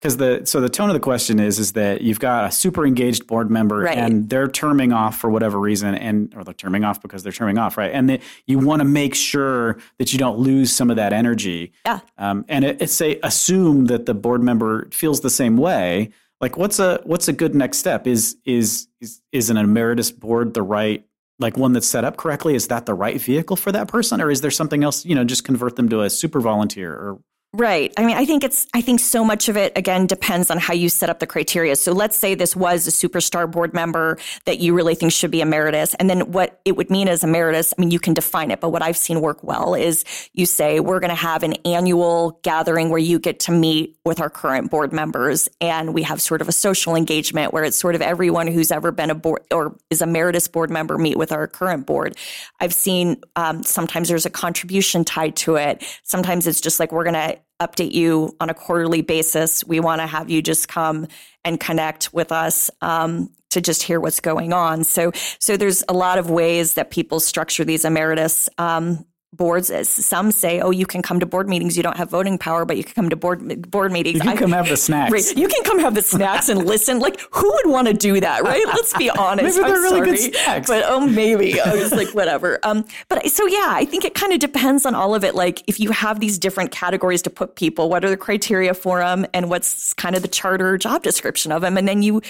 because 0.00 0.16
the 0.16 0.42
so 0.44 0.60
the 0.60 0.68
tone 0.68 0.88
of 0.88 0.94
the 0.94 1.00
question 1.00 1.38
is 1.38 1.58
is 1.58 1.72
that 1.72 2.00
you've 2.00 2.20
got 2.20 2.46
a 2.46 2.52
super 2.52 2.86
engaged 2.86 3.26
board 3.26 3.50
member 3.50 3.80
right. 3.80 3.98
and 3.98 4.28
they're 4.30 4.48
terming 4.48 4.92
off 4.92 5.18
for 5.18 5.30
whatever 5.30 5.58
reason 5.58 5.94
and 5.94 6.32
or 6.34 6.42
they're 6.42 6.54
terming 6.54 6.84
off 6.84 7.02
because 7.02 7.22
they're 7.22 7.32
terming 7.32 7.58
off 7.58 7.76
right? 7.76 7.92
And 7.92 8.08
that 8.08 8.22
you 8.46 8.58
want 8.58 8.80
to 8.80 8.84
make 8.84 9.14
sure 9.14 9.78
that 9.98 10.12
you 10.12 10.18
don't 10.18 10.38
lose 10.38 10.72
some 10.72 10.90
of 10.90 10.96
that 10.96 11.12
energy. 11.12 11.72
Yeah. 11.84 12.00
Um, 12.16 12.44
and 12.48 12.64
it, 12.64 12.80
it's 12.80 12.92
say 12.92 13.20
assume 13.22 13.86
that 13.86 14.06
the 14.06 14.14
board 14.14 14.42
member 14.42 14.88
feels 14.90 15.20
the 15.20 15.30
same 15.30 15.56
way. 15.56 16.10
Like 16.40 16.56
what's 16.56 16.78
a 16.78 17.00
what's 17.04 17.28
a 17.28 17.32
good 17.32 17.54
next 17.54 17.78
step? 17.78 18.06
Is 18.06 18.36
is 18.44 18.88
is, 19.00 19.20
is 19.32 19.50
an 19.50 19.58
emeritus 19.58 20.10
board 20.10 20.54
the 20.54 20.62
right 20.62 21.04
like 21.38 21.56
one 21.56 21.72
that's 21.74 21.86
set 21.86 22.04
up 22.04 22.16
correctly? 22.16 22.54
Is 22.54 22.68
that 22.68 22.86
the 22.86 22.94
right 22.94 23.20
vehicle 23.20 23.56
for 23.56 23.72
that 23.72 23.88
person? 23.88 24.20
Or 24.22 24.30
is 24.30 24.40
there 24.40 24.50
something 24.50 24.82
else 24.82 25.04
you 25.04 25.14
know 25.14 25.24
just 25.24 25.44
convert 25.44 25.76
them 25.76 25.90
to 25.90 26.00
a 26.00 26.08
super 26.08 26.40
volunteer 26.40 26.92
or 26.92 27.18
Right. 27.52 27.92
I 27.96 28.06
mean, 28.06 28.16
I 28.16 28.26
think 28.26 28.44
it's, 28.44 28.68
I 28.74 28.80
think 28.80 29.00
so 29.00 29.24
much 29.24 29.48
of 29.48 29.56
it, 29.56 29.76
again, 29.76 30.06
depends 30.06 30.52
on 30.52 30.58
how 30.58 30.72
you 30.72 30.88
set 30.88 31.10
up 31.10 31.18
the 31.18 31.26
criteria. 31.26 31.74
So 31.74 31.90
let's 31.90 32.16
say 32.16 32.36
this 32.36 32.54
was 32.54 32.86
a 32.86 32.92
superstar 32.92 33.50
board 33.50 33.74
member 33.74 34.18
that 34.44 34.60
you 34.60 34.72
really 34.72 34.94
think 34.94 35.10
should 35.10 35.32
be 35.32 35.40
emeritus. 35.40 35.94
And 35.94 36.08
then 36.08 36.30
what 36.30 36.60
it 36.64 36.76
would 36.76 36.90
mean 36.90 37.08
as 37.08 37.24
emeritus, 37.24 37.74
I 37.76 37.80
mean, 37.80 37.90
you 37.90 37.98
can 37.98 38.14
define 38.14 38.52
it, 38.52 38.60
but 38.60 38.68
what 38.68 38.82
I've 38.82 38.96
seen 38.96 39.20
work 39.20 39.42
well 39.42 39.74
is 39.74 40.04
you 40.32 40.46
say, 40.46 40.78
we're 40.78 41.00
going 41.00 41.10
to 41.10 41.16
have 41.16 41.42
an 41.42 41.54
annual 41.64 42.38
gathering 42.44 42.88
where 42.88 43.00
you 43.00 43.18
get 43.18 43.40
to 43.40 43.50
meet 43.52 43.96
with 44.04 44.20
our 44.20 44.30
current 44.30 44.70
board 44.70 44.92
members. 44.92 45.48
And 45.60 45.92
we 45.92 46.04
have 46.04 46.22
sort 46.22 46.42
of 46.42 46.48
a 46.48 46.52
social 46.52 46.94
engagement 46.94 47.52
where 47.52 47.64
it's 47.64 47.76
sort 47.76 47.96
of 47.96 48.00
everyone 48.00 48.46
who's 48.46 48.70
ever 48.70 48.92
been 48.92 49.10
a 49.10 49.16
board 49.16 49.42
or 49.50 49.76
is 49.90 50.02
emeritus 50.02 50.46
board 50.46 50.70
member 50.70 50.96
meet 50.98 51.18
with 51.18 51.32
our 51.32 51.48
current 51.48 51.84
board. 51.84 52.16
I've 52.60 52.74
seen 52.74 53.20
um, 53.34 53.64
sometimes 53.64 54.08
there's 54.08 54.24
a 54.24 54.30
contribution 54.30 55.04
tied 55.04 55.34
to 55.36 55.56
it. 55.56 55.84
Sometimes 56.04 56.46
it's 56.46 56.60
just 56.60 56.78
like, 56.78 56.92
we're 56.92 57.02
going 57.02 57.14
to 57.14 57.39
update 57.60 57.92
you 57.92 58.34
on 58.40 58.50
a 58.50 58.54
quarterly 58.54 59.02
basis. 59.02 59.64
We 59.64 59.80
want 59.80 60.00
to 60.00 60.06
have 60.06 60.30
you 60.30 60.42
just 60.42 60.68
come 60.68 61.06
and 61.44 61.60
connect 61.60 62.12
with 62.12 62.32
us 62.32 62.70
um, 62.80 63.30
to 63.50 63.60
just 63.60 63.82
hear 63.82 64.00
what's 64.00 64.20
going 64.20 64.52
on. 64.52 64.84
So, 64.84 65.12
so 65.38 65.56
there's 65.56 65.84
a 65.88 65.92
lot 65.92 66.18
of 66.18 66.30
ways 66.30 66.74
that 66.74 66.90
people 66.90 67.20
structure 67.20 67.64
these 67.64 67.84
emeritus 67.84 68.48
um, 68.58 69.04
boards 69.32 69.70
some 69.88 70.32
say 70.32 70.60
oh 70.60 70.70
you 70.70 70.84
can 70.84 71.02
come 71.02 71.20
to 71.20 71.26
board 71.26 71.48
meetings 71.48 71.76
you 71.76 71.84
don't 71.84 71.96
have 71.96 72.10
voting 72.10 72.36
power 72.36 72.64
but 72.64 72.76
you 72.76 72.82
can 72.82 72.94
come 72.94 73.08
to 73.08 73.16
board 73.16 73.70
board 73.70 73.92
meetings. 73.92 74.16
You 74.16 74.20
can 74.22 74.30
I, 74.30 74.36
come 74.36 74.52
have 74.52 74.68
the 74.68 74.76
snacks. 74.76 75.12
Right, 75.12 75.36
you 75.36 75.48
can 75.48 75.62
come 75.62 75.78
have 75.78 75.94
the 75.94 76.02
snacks 76.02 76.48
and 76.48 76.66
listen. 76.66 76.98
Like 76.98 77.20
who 77.32 77.48
would 77.48 77.70
want 77.70 77.86
to 77.88 77.94
do 77.94 78.20
that 78.20 78.42
right? 78.42 78.64
Let's 78.66 78.96
be 78.96 79.08
honest. 79.18 79.56
Maybe 79.56 79.68
they're 79.68 79.76
I'm 79.76 79.82
really 79.82 79.98
sorry, 79.98 80.10
good 80.10 80.34
snacks. 80.34 80.68
But 80.68 80.84
oh 80.86 81.06
maybe. 81.06 81.60
I 81.60 81.74
was 81.74 81.92
like 81.92 82.08
whatever. 82.14 82.58
Um 82.62 82.84
but 83.08 83.26
so 83.30 83.46
yeah 83.46 83.66
I 83.68 83.84
think 83.84 84.04
it 84.04 84.14
kind 84.14 84.32
of 84.32 84.40
depends 84.40 84.84
on 84.84 84.94
all 84.94 85.14
of 85.14 85.24
it. 85.24 85.34
Like 85.34 85.62
if 85.66 85.78
you 85.78 85.90
have 85.92 86.20
these 86.20 86.38
different 86.38 86.72
categories 86.72 87.22
to 87.22 87.30
put 87.30 87.54
people 87.54 87.88
what 87.88 88.04
are 88.04 88.10
the 88.10 88.16
criteria 88.16 88.74
for 88.74 88.98
them 88.98 89.26
and 89.32 89.48
what's 89.48 89.94
kind 89.94 90.16
of 90.16 90.22
the 90.22 90.28
charter 90.28 90.76
job 90.76 91.02
description 91.02 91.52
of 91.52 91.62
them 91.62 91.76
and 91.76 91.86
then 91.86 92.02
you 92.02 92.20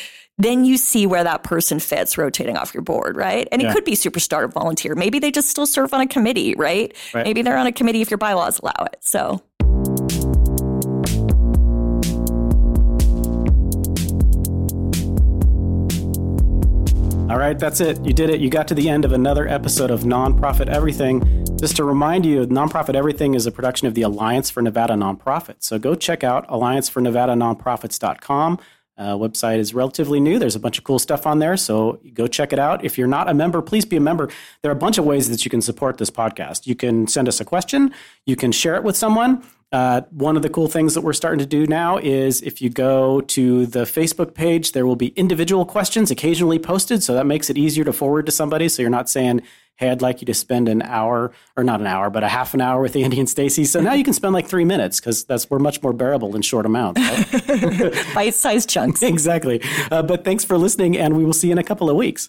then 0.41 0.65
you 0.65 0.79
see 0.79 1.07
where 1.07 1.23
that 1.23 1.43
person 1.43 1.79
fits 1.79 2.17
rotating 2.17 2.57
off 2.57 2.73
your 2.73 2.83
board, 2.83 3.15
right? 3.15 3.47
And 3.53 3.61
yeah. 3.61 3.71
it 3.71 3.75
could 3.75 3.85
be 3.85 3.93
superstar 3.93 4.51
volunteer. 4.51 4.95
Maybe 4.95 5.19
they 5.19 5.31
just 5.31 5.51
still 5.51 5.67
serve 5.67 5.93
on 5.93 6.01
a 6.01 6.07
committee, 6.07 6.55
right? 6.91 7.15
right? 7.15 7.25
Maybe 7.25 7.43
they're 7.43 7.57
on 7.57 7.67
a 7.67 7.73
committee 7.73 8.01
if 8.01 8.11
your 8.11 8.19
bylaws 8.19 8.61
allow 8.61 8.87
it. 8.87 8.97
So. 9.01 9.43
All 17.31 17.39
right, 17.39 17.59
that's 17.59 17.81
it. 17.81 18.05
You 18.05 18.13
did 18.13 18.29
it. 18.29 18.41
You 18.41 18.51
got 18.51 18.67
to 18.69 18.75
the 18.75 18.89
end 18.89 19.05
of 19.05 19.13
another 19.13 19.47
episode 19.47 19.93
of 19.93 20.01
Nonprofit 20.01 20.67
Everything. 20.67 21.47
Just 21.61 21.77
to 21.77 21.85
remind 21.85 22.27
you, 22.27 22.45
Nonprofit 22.47 22.97
Everything 22.97 23.35
is 23.35 23.47
a 23.47 23.53
production 23.53 23.87
of 23.87 23.95
the 23.95 24.03
Alliance 24.03 24.51
for 24.51 24.63
Nevada 24.63 24.95
Nonprofits. 24.95 25.63
So 25.63 25.79
go 25.79 25.95
check 25.95 26.25
out 26.25 26.49
alliancefornevadanonprofits.com. 26.49 28.59
Uh, 29.01 29.17
website 29.17 29.59
is 29.59 29.73
relatively 29.73 30.21
new. 30.21 30.39
There's 30.39 30.57
a 30.57 30.61
bunch 30.61 30.77
of 30.77 30.85
cool 30.85 30.99
stuff 30.99 31.27
on 31.27 31.39
there, 31.39 31.57
so 31.57 31.99
go 32.13 32.27
check 32.27 32.53
it 32.53 32.59
out. 32.59 32.85
If 32.85 32.99
you're 32.99 33.09
not 33.09 33.31
a 33.31 33.35
member, 33.35 33.63
please 33.63 33.87
be 33.87 33.97
a 33.97 34.01
member. 34.01 34.29
There 34.61 34.71
are 34.71 34.77
a 34.77 34.79
bunch 34.79 34.99
of 34.99 35.07
ways 35.07 35.31
that 35.31 35.43
you 35.43 35.51
can 35.51 35.63
support 35.63 35.97
this 35.97 36.11
podcast. 36.11 36.67
You 36.67 36.77
can 36.77 37.07
send 37.07 37.27
us 37.27 37.41
a 37.41 37.45
question, 37.47 37.95
you 38.27 38.37
can 38.37 38.53
share 38.53 38.77
it 38.77 38.85
with 38.85 38.99
someone. 38.99 39.43
Uh, 39.73 40.03
one 40.11 40.37
of 40.37 40.43
the 40.43 40.51
cool 40.51 40.67
things 40.67 40.95
that 40.95 41.01
we're 41.01 41.15
starting 41.15 41.39
to 41.39 41.47
do 41.47 41.67
now 41.67 41.97
is 41.97 42.43
if 42.43 42.61
you 42.61 42.69
go 42.69 43.21
to 43.23 43.67
the 43.67 43.85
Facebook 43.85 44.35
page, 44.35 44.73
there 44.73 44.85
will 44.85 44.97
be 44.97 45.09
individual 45.09 45.65
questions 45.65 46.11
occasionally 46.11 46.59
posted. 46.59 47.03
So 47.03 47.15
that 47.15 47.25
makes 47.25 47.49
it 47.49 47.57
easier 47.57 47.85
to 47.85 47.93
forward 47.93 48.27
to 48.27 48.33
somebody. 48.33 48.69
So 48.69 48.83
you're 48.83 48.91
not 48.91 49.09
saying, 49.09 49.43
hey, 49.81 49.89
I'd 49.89 50.03
like 50.03 50.21
you 50.21 50.27
to 50.27 50.35
spend 50.35 50.69
an 50.69 50.83
hour, 50.83 51.33
or 51.57 51.65
not 51.65 51.81
an 51.81 51.87
hour, 51.87 52.11
but 52.11 52.23
a 52.23 52.29
half 52.29 52.53
an 52.53 52.61
hour 52.61 52.83
with 52.83 52.95
Andy 52.95 53.19
and 53.19 53.29
Stacy. 53.29 53.65
So 53.65 53.81
now 53.81 53.95
you 53.95 54.05
can 54.05 54.13
spend 54.13 54.35
like 54.35 54.47
three 54.47 54.65
minutes 54.65 55.01
because 55.01 55.25
that's 55.25 55.49
we're 55.49 55.59
much 55.59 55.83
more 55.83 55.95
bearable 55.95 56.37
in 56.37 56.43
short 56.43 56.67
amounts. 56.67 57.01
Right? 57.01 58.05
Bite-sized 58.15 58.69
chunks. 58.69 59.03
exactly. 59.03 59.63
Uh, 59.91 60.03
but 60.03 60.23
thanks 60.23 60.45
for 60.45 60.59
listening, 60.59 60.99
and 60.99 61.17
we 61.17 61.25
will 61.25 61.33
see 61.33 61.49
you 61.49 61.53
in 61.53 61.59
a 61.59 61.65
couple 61.65 61.89
of 61.89 61.97
weeks. 61.97 62.29